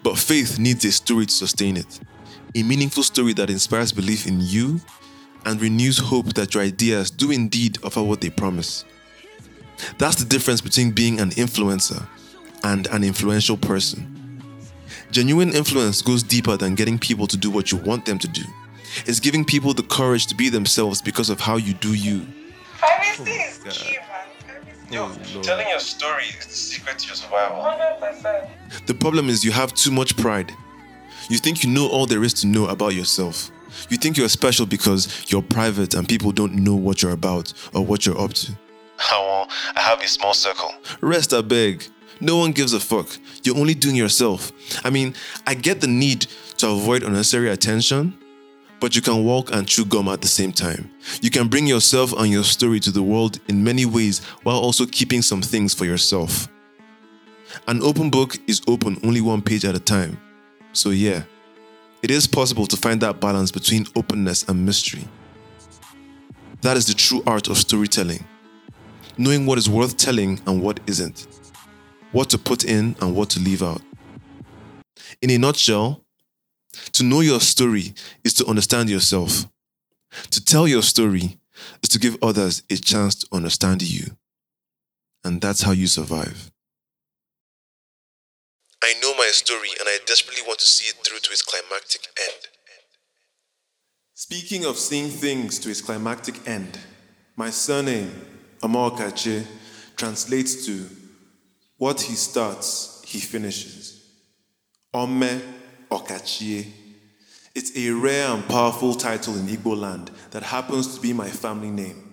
But 0.02 0.18
faith 0.18 0.58
needs 0.58 0.84
a 0.84 0.92
story 0.92 1.26
to 1.26 1.32
sustain 1.32 1.76
it 1.76 2.00
a 2.56 2.62
meaningful 2.62 3.02
story 3.02 3.32
that 3.32 3.50
inspires 3.50 3.92
belief 3.92 4.26
in 4.26 4.40
you 4.40 4.80
and 5.44 5.60
renews 5.60 5.98
hope 5.98 6.34
that 6.34 6.54
your 6.54 6.62
ideas 6.62 7.10
do 7.10 7.32
indeed 7.32 7.78
offer 7.82 8.02
what 8.02 8.20
they 8.20 8.30
promise. 8.30 8.84
That's 9.98 10.16
the 10.16 10.24
difference 10.24 10.60
between 10.60 10.92
being 10.92 11.18
an 11.18 11.30
influencer 11.30 12.06
and 12.62 12.86
an 12.88 13.02
influential 13.02 13.56
person. 13.56 14.40
Genuine 15.10 15.52
influence 15.52 16.00
goes 16.00 16.22
deeper 16.22 16.56
than 16.56 16.76
getting 16.76 16.98
people 16.98 17.26
to 17.26 17.36
do 17.36 17.50
what 17.50 17.72
you 17.72 17.78
want 17.78 18.06
them 18.06 18.18
to 18.20 18.28
do. 18.28 18.44
It's 19.06 19.20
giving 19.20 19.44
people 19.44 19.74
the 19.74 19.82
courage 19.82 20.26
to 20.26 20.34
be 20.34 20.48
themselves 20.48 21.02
because 21.02 21.30
of 21.30 21.40
how 21.40 21.56
you 21.56 21.74
do 21.74 21.94
you. 21.94 22.26
Privacy 22.78 23.22
oh 23.22 23.24
oh, 23.64 23.68
is 23.68 23.78
key, 23.78 23.96
man. 23.96 24.26
Privacy 24.46 24.94
Yo, 24.94 25.40
is 25.40 25.46
telling 25.46 25.68
your 25.68 25.78
story 25.78 26.24
is 26.38 26.46
the 26.46 26.54
secret 26.54 26.98
to 27.00 27.06
your 27.06 27.16
survival. 27.16 27.56
100%. 27.56 28.86
The 28.86 28.94
problem 28.94 29.28
is 29.28 29.44
you 29.44 29.52
have 29.52 29.72
too 29.74 29.90
much 29.90 30.16
pride. 30.16 30.52
You 31.30 31.38
think 31.38 31.64
you 31.64 31.70
know 31.70 31.88
all 31.88 32.06
there 32.06 32.22
is 32.22 32.34
to 32.34 32.46
know 32.46 32.66
about 32.66 32.94
yourself. 32.94 33.50
You 33.88 33.96
think 33.96 34.16
you're 34.16 34.28
special 34.28 34.66
because 34.66 35.24
you're 35.30 35.42
private 35.42 35.94
and 35.94 36.08
people 36.08 36.32
don't 36.32 36.54
know 36.54 36.74
what 36.74 37.02
you're 37.02 37.12
about 37.12 37.52
or 37.74 37.84
what 37.84 38.06
you're 38.06 38.20
up 38.20 38.32
to. 38.34 38.52
Oh, 39.12 39.46
how 39.48 39.48
I 39.76 39.80
have 39.80 40.00
a 40.00 40.06
small 40.08 40.34
circle. 40.34 40.72
Rest, 41.00 41.32
I 41.32 41.40
beg. 41.40 41.84
No 42.20 42.36
one 42.36 42.52
gives 42.52 42.72
a 42.72 42.80
fuck. 42.80 43.08
You're 43.42 43.56
only 43.56 43.74
doing 43.74 43.96
yourself. 43.96 44.52
I 44.84 44.90
mean, 44.90 45.14
I 45.46 45.54
get 45.54 45.80
the 45.80 45.86
need 45.86 46.26
to 46.58 46.70
avoid 46.70 47.02
unnecessary 47.02 47.50
attention, 47.50 48.16
but 48.80 48.94
you 48.94 49.02
can 49.02 49.24
walk 49.24 49.52
and 49.52 49.66
chew 49.66 49.84
gum 49.84 50.08
at 50.08 50.20
the 50.20 50.28
same 50.28 50.52
time. 50.52 50.90
You 51.20 51.30
can 51.30 51.48
bring 51.48 51.66
yourself 51.66 52.12
and 52.12 52.30
your 52.30 52.44
story 52.44 52.80
to 52.80 52.90
the 52.90 53.02
world 53.02 53.38
in 53.48 53.64
many 53.64 53.86
ways 53.86 54.24
while 54.42 54.58
also 54.58 54.86
keeping 54.86 55.22
some 55.22 55.42
things 55.42 55.74
for 55.74 55.84
yourself. 55.84 56.48
An 57.68 57.82
open 57.82 58.10
book 58.10 58.36
is 58.46 58.60
open 58.66 59.00
only 59.04 59.20
one 59.20 59.42
page 59.42 59.64
at 59.64 59.74
a 59.74 59.80
time. 59.80 60.18
So, 60.72 60.90
yeah, 60.90 61.22
it 62.02 62.10
is 62.10 62.26
possible 62.26 62.66
to 62.66 62.76
find 62.76 63.00
that 63.00 63.20
balance 63.20 63.50
between 63.50 63.86
openness 63.96 64.48
and 64.48 64.66
mystery. 64.66 65.06
That 66.62 66.76
is 66.76 66.86
the 66.86 66.94
true 66.94 67.22
art 67.26 67.48
of 67.48 67.58
storytelling 67.58 68.24
knowing 69.18 69.46
what 69.46 69.58
is 69.58 69.68
worth 69.68 69.96
telling 69.96 70.40
and 70.46 70.62
what 70.62 70.80
isn't, 70.86 71.26
what 72.12 72.30
to 72.30 72.38
put 72.38 72.64
in 72.64 72.96
and 73.00 73.14
what 73.14 73.30
to 73.30 73.40
leave 73.40 73.62
out. 73.62 73.82
In 75.22 75.30
a 75.30 75.38
nutshell, 75.38 76.03
to 76.92 77.02
know 77.02 77.20
your 77.20 77.40
story 77.40 77.94
is 78.22 78.34
to 78.34 78.46
understand 78.46 78.88
yourself. 78.88 79.46
To 80.30 80.44
tell 80.44 80.68
your 80.68 80.82
story 80.82 81.38
is 81.82 81.88
to 81.90 81.98
give 81.98 82.16
others 82.22 82.62
a 82.70 82.76
chance 82.76 83.14
to 83.16 83.26
understand 83.32 83.82
you. 83.82 84.16
And 85.24 85.40
that's 85.40 85.62
how 85.62 85.72
you 85.72 85.86
survive. 85.86 86.50
I 88.82 88.94
know 89.00 89.14
my 89.16 89.30
story 89.32 89.70
and 89.80 89.88
I 89.88 89.98
desperately 90.06 90.42
want 90.46 90.58
to 90.58 90.66
see 90.66 90.86
it 90.88 90.96
through 91.04 91.20
to 91.20 91.30
its 91.32 91.42
climactic 91.42 92.06
end. 92.20 92.48
Speaking 94.12 94.64
of 94.66 94.76
seeing 94.76 95.08
things 95.08 95.58
to 95.60 95.70
its 95.70 95.80
climactic 95.80 96.46
end, 96.46 96.78
my 97.36 97.50
surname, 97.50 98.12
Amor 98.62 98.90
Kache, 98.90 99.44
translates 99.96 100.66
to 100.66 100.86
what 101.78 102.02
he 102.02 102.14
starts, 102.14 103.02
he 103.06 103.18
finishes. 103.18 104.02
Ome 104.92 105.42
Okachie. 105.98 106.66
It's 107.54 107.76
a 107.76 107.90
rare 107.90 108.28
and 108.28 108.46
powerful 108.48 108.94
title 108.94 109.36
in 109.36 109.46
Igbo 109.46 109.78
land 109.78 110.10
that 110.32 110.42
happens 110.42 110.94
to 110.94 111.00
be 111.00 111.12
my 111.12 111.28
family 111.28 111.70
name. 111.70 112.12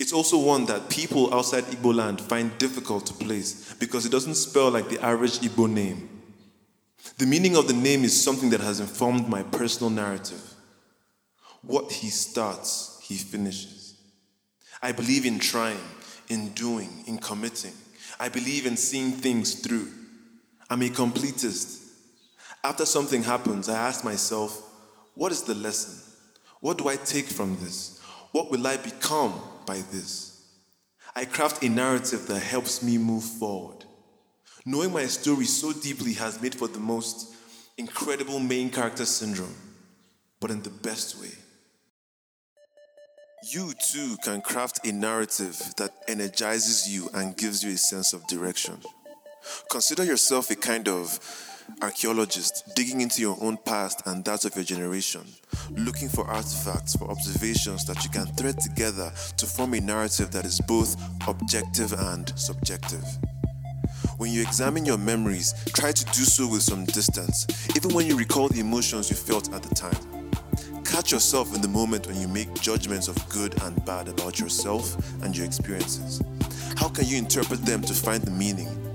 It's 0.00 0.12
also 0.12 0.38
one 0.38 0.66
that 0.66 0.90
people 0.90 1.32
outside 1.32 1.64
Igbo 1.64 1.94
land 1.94 2.20
find 2.20 2.56
difficult 2.58 3.06
to 3.06 3.14
place 3.14 3.74
because 3.74 4.04
it 4.04 4.10
doesn't 4.12 4.34
spell 4.34 4.70
like 4.70 4.88
the 4.88 5.00
average 5.00 5.38
Igbo 5.38 5.70
name. 5.70 6.08
The 7.18 7.26
meaning 7.26 7.56
of 7.56 7.68
the 7.68 7.74
name 7.74 8.02
is 8.02 8.20
something 8.24 8.50
that 8.50 8.60
has 8.60 8.80
informed 8.80 9.28
my 9.28 9.42
personal 9.44 9.90
narrative. 9.90 10.42
What 11.62 11.92
he 11.92 12.08
starts, 12.08 13.00
he 13.02 13.14
finishes. 13.14 13.94
I 14.82 14.92
believe 14.92 15.24
in 15.24 15.38
trying, 15.38 15.80
in 16.28 16.48
doing, 16.50 17.04
in 17.06 17.18
committing. 17.18 17.72
I 18.18 18.28
believe 18.28 18.66
in 18.66 18.76
seeing 18.76 19.12
things 19.12 19.54
through. 19.54 19.88
I'm 20.68 20.82
a 20.82 20.88
completist. 20.88 21.85
After 22.66 22.84
something 22.84 23.22
happens, 23.22 23.68
I 23.68 23.78
ask 23.78 24.04
myself, 24.04 24.60
what 25.14 25.30
is 25.30 25.42
the 25.42 25.54
lesson? 25.54 26.02
What 26.58 26.78
do 26.78 26.88
I 26.88 26.96
take 26.96 27.26
from 27.26 27.56
this? 27.60 28.00
What 28.32 28.50
will 28.50 28.66
I 28.66 28.76
become 28.76 29.40
by 29.64 29.76
this? 29.92 30.44
I 31.14 31.26
craft 31.26 31.62
a 31.62 31.68
narrative 31.68 32.26
that 32.26 32.40
helps 32.40 32.82
me 32.82 32.98
move 32.98 33.22
forward. 33.22 33.84
Knowing 34.64 34.92
my 34.92 35.06
story 35.06 35.44
so 35.44 35.72
deeply 35.72 36.14
has 36.14 36.42
made 36.42 36.56
for 36.56 36.66
the 36.66 36.80
most 36.80 37.36
incredible 37.78 38.40
main 38.40 38.68
character 38.70 39.04
syndrome, 39.04 39.54
but 40.40 40.50
in 40.50 40.60
the 40.62 40.70
best 40.70 41.20
way. 41.20 41.30
You 43.52 43.74
too 43.92 44.16
can 44.24 44.40
craft 44.40 44.84
a 44.84 44.90
narrative 44.90 45.56
that 45.76 45.94
energizes 46.08 46.92
you 46.92 47.10
and 47.14 47.36
gives 47.36 47.62
you 47.62 47.70
a 47.70 47.76
sense 47.76 48.12
of 48.12 48.26
direction. 48.26 48.80
Consider 49.70 50.02
yourself 50.02 50.50
a 50.50 50.56
kind 50.56 50.88
of 50.88 51.20
archaeologist 51.82 52.74
digging 52.74 53.00
into 53.00 53.20
your 53.20 53.36
own 53.40 53.56
past 53.56 54.02
and 54.06 54.24
that 54.24 54.44
of 54.44 54.54
your 54.54 54.64
generation, 54.64 55.22
looking 55.70 56.08
for 56.08 56.26
artifacts, 56.26 56.96
for 56.96 57.10
observations 57.10 57.84
that 57.86 58.02
you 58.04 58.10
can 58.10 58.26
thread 58.26 58.58
together 58.60 59.12
to 59.36 59.46
form 59.46 59.74
a 59.74 59.80
narrative 59.80 60.30
that 60.30 60.44
is 60.44 60.60
both 60.62 60.96
objective 61.28 61.92
and 61.92 62.32
subjective. 62.38 63.04
When 64.18 64.30
you 64.30 64.42
examine 64.42 64.86
your 64.86 64.98
memories, 64.98 65.54
try 65.74 65.92
to 65.92 66.04
do 66.06 66.24
so 66.24 66.48
with 66.48 66.62
some 66.62 66.84
distance, 66.86 67.46
even 67.76 67.94
when 67.94 68.06
you 68.06 68.16
recall 68.16 68.48
the 68.48 68.60
emotions 68.60 69.10
you 69.10 69.16
felt 69.16 69.52
at 69.52 69.62
the 69.62 69.74
time. 69.74 70.82
Catch 70.84 71.12
yourself 71.12 71.54
in 71.54 71.60
the 71.60 71.68
moment 71.68 72.06
when 72.06 72.20
you 72.20 72.28
make 72.28 72.52
judgments 72.54 73.08
of 73.08 73.28
good 73.28 73.60
and 73.62 73.84
bad 73.84 74.08
about 74.08 74.38
yourself 74.38 74.96
and 75.22 75.36
your 75.36 75.44
experiences. 75.44 76.22
How 76.76 76.88
can 76.88 77.06
you 77.06 77.18
interpret 77.18 77.64
them 77.66 77.82
to 77.82 77.92
find 77.92 78.22
the 78.22 78.30
meaning? 78.30 78.85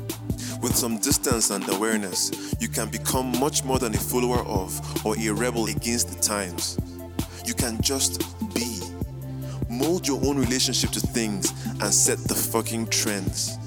With 0.62 0.76
some 0.76 1.00
distance 1.00 1.50
and 1.50 1.68
awareness, 1.70 2.32
you 2.60 2.68
can 2.68 2.88
become 2.90 3.38
much 3.40 3.64
more 3.64 3.80
than 3.80 3.96
a 3.96 3.98
follower 3.98 4.46
of 4.46 5.06
or 5.06 5.18
a 5.18 5.30
rebel 5.30 5.66
against 5.66 6.10
the 6.10 6.22
times. 6.22 6.78
You 7.46 7.56
can 7.56 7.82
just 7.82 8.22
be. 8.54 8.80
Mold 9.70 10.08
your 10.08 10.24
own 10.24 10.38
relationship 10.38 10.92
to 10.92 11.00
things 11.00 11.52
and 11.66 11.92
set 11.92 12.20
the 12.20 12.36
fucking 12.36 12.88
trends. 12.88 13.58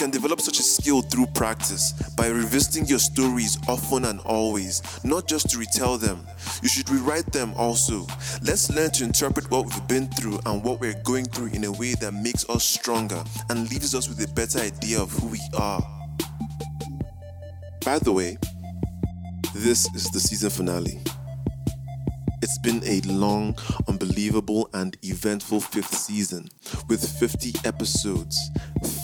Can 0.00 0.10
develop 0.10 0.40
such 0.40 0.58
a 0.58 0.62
skill 0.62 1.02
through 1.02 1.26
practice 1.34 1.92
by 2.16 2.28
revisiting 2.28 2.86
your 2.86 2.98
stories 2.98 3.58
often 3.68 4.06
and 4.06 4.18
always, 4.20 4.80
not 5.04 5.28
just 5.28 5.50
to 5.50 5.58
retell 5.58 5.98
them. 5.98 6.26
You 6.62 6.70
should 6.70 6.88
rewrite 6.88 7.30
them 7.32 7.52
also. 7.54 8.06
Let's 8.40 8.70
learn 8.70 8.92
to 8.92 9.04
interpret 9.04 9.50
what 9.50 9.66
we've 9.66 9.88
been 9.88 10.08
through 10.08 10.40
and 10.46 10.64
what 10.64 10.80
we're 10.80 10.98
going 11.04 11.26
through 11.26 11.48
in 11.48 11.64
a 11.64 11.72
way 11.72 11.92
that 12.00 12.14
makes 12.14 12.48
us 12.48 12.64
stronger 12.64 13.22
and 13.50 13.70
leaves 13.70 13.94
us 13.94 14.08
with 14.08 14.26
a 14.26 14.32
better 14.32 14.60
idea 14.60 15.02
of 15.02 15.12
who 15.12 15.26
we 15.26 15.40
are. 15.58 15.82
By 17.84 17.98
the 17.98 18.12
way, 18.12 18.38
this 19.54 19.94
is 19.94 20.10
the 20.12 20.20
season 20.20 20.48
finale. 20.48 20.98
It's 22.42 22.56
been 22.56 22.82
a 22.86 23.02
long, 23.02 23.54
unbelievable, 23.86 24.70
and 24.72 24.96
eventful 25.02 25.60
fifth 25.60 25.94
season 25.94 26.48
with 26.88 27.06
50 27.18 27.52
episodes. 27.66 28.50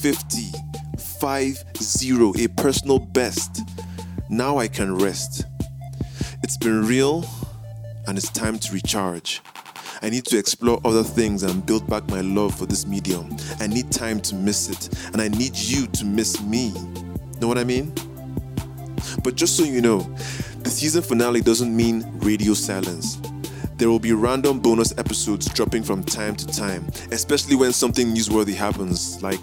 50, 0.00 0.52
5 1.20 1.64
0, 1.78 2.32
a 2.38 2.48
personal 2.48 2.98
best. 2.98 3.62
Now 4.28 4.58
I 4.58 4.68
can 4.68 4.94
rest. 4.94 5.44
It's 6.42 6.56
been 6.56 6.86
real, 6.86 7.24
and 8.06 8.18
it's 8.18 8.30
time 8.30 8.58
to 8.58 8.72
recharge. 8.72 9.40
I 10.02 10.10
need 10.10 10.26
to 10.26 10.38
explore 10.38 10.80
other 10.84 11.02
things 11.02 11.42
and 11.42 11.64
build 11.64 11.88
back 11.88 12.06
my 12.08 12.20
love 12.20 12.54
for 12.54 12.66
this 12.66 12.86
medium. 12.86 13.34
I 13.60 13.66
need 13.66 13.90
time 13.90 14.20
to 14.20 14.34
miss 14.34 14.68
it, 14.68 14.94
and 15.12 15.22
I 15.22 15.28
need 15.28 15.56
you 15.56 15.86
to 15.86 16.04
miss 16.04 16.40
me. 16.42 16.72
Know 17.40 17.48
what 17.48 17.58
I 17.58 17.64
mean? 17.64 17.92
But 19.22 19.36
just 19.36 19.56
so 19.56 19.64
you 19.64 19.80
know, 19.80 20.00
the 20.60 20.70
season 20.70 21.02
finale 21.02 21.40
doesn't 21.40 21.74
mean 21.74 22.04
radio 22.20 22.52
silence. 22.54 23.18
There 23.76 23.88
will 23.88 23.98
be 23.98 24.12
random 24.12 24.58
bonus 24.60 24.96
episodes 24.98 25.52
dropping 25.52 25.82
from 25.82 26.02
time 26.02 26.34
to 26.36 26.46
time, 26.46 26.86
especially 27.10 27.56
when 27.56 27.72
something 27.72 28.14
newsworthy 28.14 28.54
happens, 28.54 29.22
like 29.22 29.40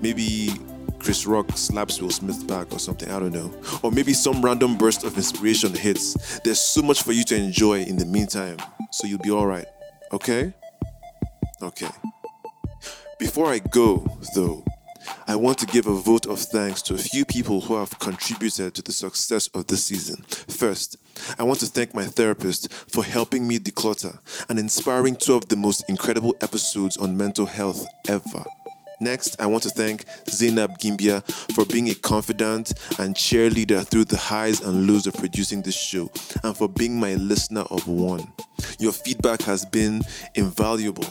maybe 0.00 0.50
Chris 0.98 1.26
Rock 1.26 1.56
slaps 1.56 2.00
Will 2.00 2.10
Smith 2.10 2.46
back 2.46 2.72
or 2.72 2.78
something, 2.78 3.10
I 3.10 3.18
don't 3.18 3.32
know. 3.32 3.52
Or 3.82 3.90
maybe 3.90 4.12
some 4.12 4.42
random 4.42 4.76
burst 4.76 5.04
of 5.04 5.16
inspiration 5.16 5.74
hits. 5.74 6.38
There's 6.40 6.60
so 6.60 6.82
much 6.82 7.02
for 7.02 7.12
you 7.12 7.24
to 7.24 7.36
enjoy 7.36 7.82
in 7.82 7.96
the 7.96 8.04
meantime, 8.04 8.58
so 8.92 9.06
you'll 9.06 9.18
be 9.18 9.30
alright, 9.30 9.66
okay? 10.12 10.52
Okay. 11.62 11.88
Before 13.18 13.46
I 13.46 13.58
go, 13.58 14.06
though, 14.34 14.64
I 15.26 15.36
want 15.36 15.58
to 15.58 15.66
give 15.66 15.86
a 15.86 15.94
vote 15.94 16.26
of 16.26 16.38
thanks 16.38 16.82
to 16.82 16.94
a 16.94 16.98
few 16.98 17.24
people 17.24 17.60
who 17.60 17.76
have 17.76 17.98
contributed 17.98 18.74
to 18.74 18.82
the 18.82 18.92
success 18.92 19.48
of 19.48 19.66
this 19.66 19.84
season. 19.84 20.22
First, 20.48 20.96
I 21.38 21.42
want 21.42 21.60
to 21.60 21.66
thank 21.66 21.94
my 21.94 22.04
therapist 22.04 22.72
for 22.72 23.04
helping 23.04 23.46
me 23.46 23.58
declutter 23.58 24.18
and 24.48 24.58
inspiring 24.58 25.16
two 25.16 25.34
of 25.34 25.48
the 25.48 25.56
most 25.56 25.84
incredible 25.88 26.36
episodes 26.40 26.96
on 26.96 27.16
mental 27.16 27.46
health 27.46 27.86
ever. 28.08 28.44
Next, 29.00 29.40
I 29.40 29.46
want 29.46 29.62
to 29.62 29.70
thank 29.70 30.04
Zainab 30.28 30.78
Gimbia 30.78 31.24
for 31.54 31.64
being 31.64 31.88
a 31.88 31.94
confidant 31.94 32.74
and 32.98 33.14
cheerleader 33.14 33.86
through 33.86 34.04
the 34.04 34.18
highs 34.18 34.60
and 34.60 34.86
lows 34.86 35.06
of 35.06 35.14
producing 35.14 35.62
this 35.62 35.74
show 35.74 36.10
and 36.44 36.54
for 36.54 36.68
being 36.68 37.00
my 37.00 37.14
listener 37.14 37.62
of 37.70 37.88
one. 37.88 38.30
Your 38.78 38.92
feedback 38.92 39.40
has 39.42 39.64
been 39.64 40.02
invaluable. 40.34 41.06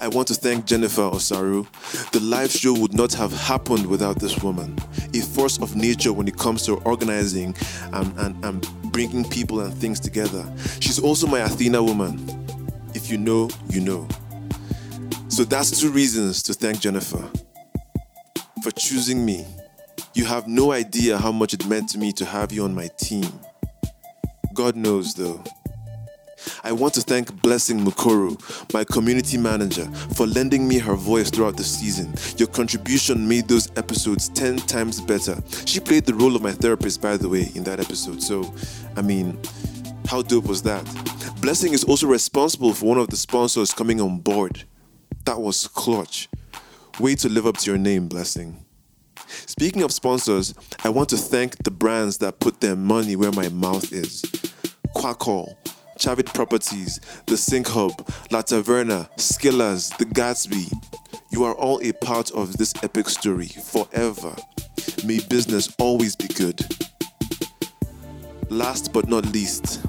I 0.00 0.08
want 0.08 0.28
to 0.28 0.34
thank 0.34 0.64
Jennifer 0.64 1.02
Osaru. 1.02 1.66
The 2.12 2.20
live 2.20 2.50
show 2.50 2.72
would 2.72 2.94
not 2.94 3.12
have 3.14 3.32
happened 3.32 3.84
without 3.84 4.18
this 4.18 4.42
woman, 4.42 4.78
a 5.12 5.20
force 5.20 5.60
of 5.60 5.76
nature 5.76 6.12
when 6.12 6.26
it 6.26 6.38
comes 6.38 6.64
to 6.66 6.76
organizing 6.84 7.54
and, 7.92 8.18
and, 8.18 8.44
and 8.44 8.92
bringing 8.92 9.28
people 9.28 9.60
and 9.60 9.74
things 9.74 10.00
together. 10.00 10.50
She's 10.80 10.98
also 10.98 11.26
my 11.26 11.40
Athena 11.40 11.82
woman. 11.82 12.18
If 12.94 13.10
you 13.10 13.18
know, 13.18 13.50
you 13.68 13.80
know. 13.80 14.08
So 15.28 15.44
that's 15.44 15.70
two 15.78 15.90
reasons 15.90 16.42
to 16.44 16.54
thank 16.54 16.80
Jennifer 16.80 17.22
for 18.62 18.70
choosing 18.72 19.24
me. 19.24 19.46
You 20.14 20.24
have 20.24 20.48
no 20.48 20.72
idea 20.72 21.18
how 21.18 21.30
much 21.32 21.54
it 21.54 21.66
meant 21.66 21.90
to 21.90 21.98
me 21.98 22.12
to 22.12 22.24
have 22.24 22.50
you 22.50 22.64
on 22.64 22.74
my 22.74 22.88
team. 22.98 23.30
God 24.54 24.74
knows, 24.74 25.14
though. 25.14 25.44
I 26.64 26.72
want 26.72 26.94
to 26.94 27.02
thank 27.02 27.40
Blessing 27.42 27.78
Mukuru, 27.78 28.36
my 28.72 28.84
community 28.84 29.36
manager, 29.36 29.84
for 30.16 30.26
lending 30.26 30.66
me 30.66 30.78
her 30.78 30.94
voice 30.94 31.30
throughout 31.30 31.56
the 31.56 31.64
season. 31.64 32.12
Your 32.36 32.48
contribution 32.48 33.28
made 33.28 33.48
those 33.48 33.70
episodes 33.76 34.28
10 34.30 34.56
times 34.56 35.00
better. 35.00 35.36
She 35.66 35.78
played 35.78 36.06
the 36.06 36.14
role 36.14 36.34
of 36.36 36.42
my 36.42 36.52
therapist, 36.52 37.02
by 37.02 37.16
the 37.16 37.28
way, 37.28 37.50
in 37.54 37.64
that 37.64 37.80
episode. 37.80 38.22
So, 38.22 38.52
I 38.96 39.02
mean, 39.02 39.38
how 40.06 40.22
dope 40.22 40.46
was 40.46 40.62
that? 40.62 40.84
Blessing 41.40 41.74
is 41.74 41.84
also 41.84 42.06
responsible 42.06 42.72
for 42.72 42.86
one 42.86 42.98
of 42.98 43.08
the 43.08 43.16
sponsors 43.16 43.72
coming 43.72 44.00
on 44.00 44.18
board. 44.18 44.64
That 45.28 45.42
was 45.42 45.68
clutch. 45.68 46.26
Way 46.98 47.14
to 47.16 47.28
live 47.28 47.46
up 47.46 47.58
to 47.58 47.70
your 47.70 47.76
name, 47.76 48.08
Blessing. 48.08 48.64
Speaking 49.26 49.82
of 49.82 49.92
sponsors, 49.92 50.54
I 50.84 50.88
want 50.88 51.10
to 51.10 51.18
thank 51.18 51.62
the 51.64 51.70
brands 51.70 52.16
that 52.18 52.40
put 52.40 52.62
their 52.62 52.74
money 52.74 53.14
where 53.14 53.30
my 53.32 53.50
mouth 53.50 53.92
is. 53.92 54.22
Kwakol, 54.96 55.54
Chavit 55.98 56.32
Properties, 56.32 56.98
The 57.26 57.36
Sync 57.36 57.68
Hub, 57.68 58.10
La 58.30 58.40
Taverna, 58.40 59.10
Skillers, 59.18 59.94
The 59.98 60.06
Gatsby. 60.06 60.72
You 61.30 61.44
are 61.44 61.54
all 61.56 61.78
a 61.82 61.92
part 61.92 62.30
of 62.30 62.56
this 62.56 62.72
epic 62.82 63.10
story 63.10 63.48
forever. 63.48 64.34
May 65.04 65.20
business 65.28 65.68
always 65.78 66.16
be 66.16 66.28
good. 66.28 66.58
Last 68.48 68.94
but 68.94 69.08
not 69.08 69.26
least, 69.26 69.82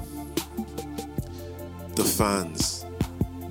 the 1.94 2.04
fans. 2.04 2.79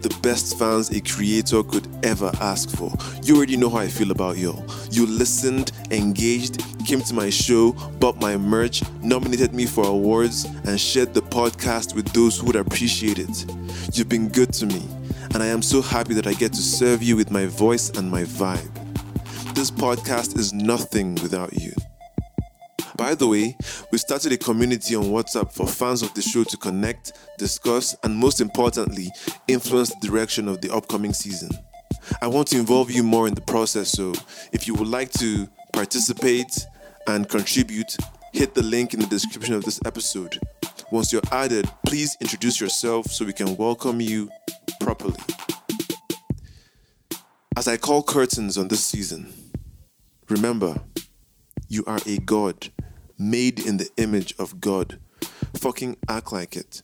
The 0.02 0.16
best 0.22 0.58
fans 0.58 0.90
a 0.92 1.02
creator 1.02 1.62
could 1.62 1.88
ever 2.04 2.32
ask 2.40 2.70
for. 2.70 2.92
You 3.22 3.36
already 3.36 3.58
know 3.58 3.70
how 3.70 3.80
I 3.80 3.88
feel 3.88 4.12
about 4.12 4.38
y'all. 4.38 4.64
You 4.92 5.06
listened, 5.06 5.74
engaged, 5.92 6.64
came 6.86 7.02
to 7.02 7.14
my 7.14 7.30
show, 7.30 7.74
bought 8.00 8.20
my 8.22 8.38
merch, 8.38 8.82
nominated 9.02 9.54
me 9.54 9.66
for 9.66 9.86
awards, 9.86 10.46
and 10.46 10.80
shared 10.80 11.14
the 11.14 11.22
podcast 11.22 11.96
with 11.96 12.08
those 12.14 12.38
who 12.38 12.48
would 12.48 12.56
appreciate 12.56 13.20
it. 13.20 13.46
You've 13.94 14.08
been 14.08 14.30
good 14.30 14.54
to 14.54 14.66
me, 14.66 14.88
and 15.34 15.44
I 15.44 15.48
am 15.48 15.62
so 15.62 15.82
happy 15.82 16.14
that 16.14 16.28
I 16.28 16.34
get 16.34 16.54
to 16.54 16.62
serve 16.62 17.04
you 17.04 17.18
with 17.18 17.30
my 17.30 17.46
voice 17.46 17.90
and 17.90 18.10
my 18.10 18.24
vibe. 18.24 18.74
This 19.54 19.70
podcast 19.70 20.38
is 20.38 20.54
nothing 20.54 21.16
without 21.16 21.54
you. 21.54 21.74
By 23.00 23.16
the 23.16 23.30
way, 23.30 23.56
we 23.94 23.98
started 23.98 24.34
a 24.34 24.38
community 24.38 24.94
on 24.94 25.06
WhatsApp 25.06 25.54
for 25.54 25.66
fans 25.66 26.02
of 26.02 26.14
the 26.16 26.22
show 26.22 26.44
to 26.44 26.58
connect, 26.58 27.14
discuss, 27.38 27.96
and 28.04 28.14
most 28.14 28.42
importantly, 28.42 29.10
influence 29.48 29.96
the 29.96 30.06
direction 30.06 30.50
of 30.50 30.60
the 30.60 30.70
upcoming 30.76 31.14
season. 31.14 31.50
I 32.22 32.28
want 32.28 32.50
to 32.50 32.60
involve 32.60 32.92
you 32.92 33.02
more 33.02 33.26
in 33.26 33.36
the 33.36 33.42
process, 33.42 33.90
so 33.90 34.14
if 34.52 34.68
you 34.68 34.74
would 34.74 34.90
like 34.90 35.14
to 35.14 35.48
participate 35.72 36.68
and 37.08 37.30
contribute, 37.30 37.96
hit 38.34 38.54
the 38.54 38.64
link 38.64 38.94
in 38.94 39.00
the 39.00 39.08
description 39.08 39.54
of 39.54 39.64
this 39.64 39.80
episode. 39.86 40.38
Once 40.92 41.14
you're 41.14 41.22
added, 41.32 41.70
please 41.86 42.18
introduce 42.20 42.60
yourself 42.60 43.06
so 43.06 43.24
we 43.24 43.32
can 43.32 43.56
welcome 43.56 44.02
you 44.02 44.30
properly. 44.82 45.16
As 47.56 47.70
I 47.70 47.78
call 47.78 48.04
curtains 48.04 48.58
on 48.58 48.68
this 48.68 48.84
season, 48.84 49.34
remember, 50.28 50.82
you 51.70 51.86
are 51.88 52.00
a 52.06 52.18
god 52.18 52.70
made 53.20 53.60
in 53.60 53.78
the 53.78 53.90
image 53.98 54.34
of 54.40 54.62
God. 54.62 54.98
Fucking 55.56 55.98
act 56.08 56.32
like 56.32 56.56
it. 56.56 56.82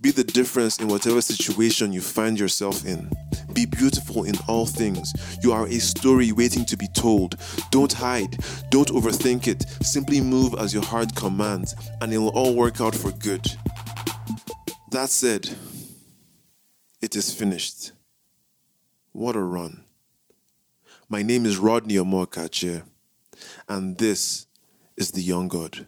Be 0.00 0.12
the 0.12 0.22
difference 0.22 0.78
in 0.78 0.86
whatever 0.86 1.20
situation 1.20 1.92
you 1.92 2.00
find 2.00 2.38
yourself 2.38 2.86
in. 2.86 3.10
Be 3.52 3.66
beautiful 3.66 4.22
in 4.24 4.36
all 4.46 4.64
things. 4.64 5.12
You 5.42 5.52
are 5.52 5.66
a 5.66 5.78
story 5.80 6.30
waiting 6.30 6.64
to 6.66 6.76
be 6.76 6.86
told. 6.94 7.36
Don't 7.70 7.92
hide. 7.92 8.38
Don't 8.70 8.88
overthink 8.90 9.48
it. 9.48 9.62
Simply 9.84 10.20
move 10.20 10.54
as 10.54 10.72
your 10.72 10.84
heart 10.84 11.14
commands, 11.16 11.74
and 12.00 12.12
it 12.12 12.18
will 12.18 12.28
all 12.28 12.54
work 12.54 12.80
out 12.80 12.94
for 12.94 13.10
good. 13.10 13.44
That 14.92 15.10
said, 15.10 15.50
it 17.00 17.16
is 17.16 17.34
finished. 17.34 17.92
What 19.10 19.34
a 19.34 19.42
run. 19.42 19.84
My 21.08 21.22
name 21.22 21.44
is 21.44 21.58
Rodney 21.58 21.96
Omokache, 21.96 22.82
and 23.68 23.98
this 23.98 24.46
is 24.96 25.12
the 25.12 25.22
young 25.22 25.48
God. 25.48 25.86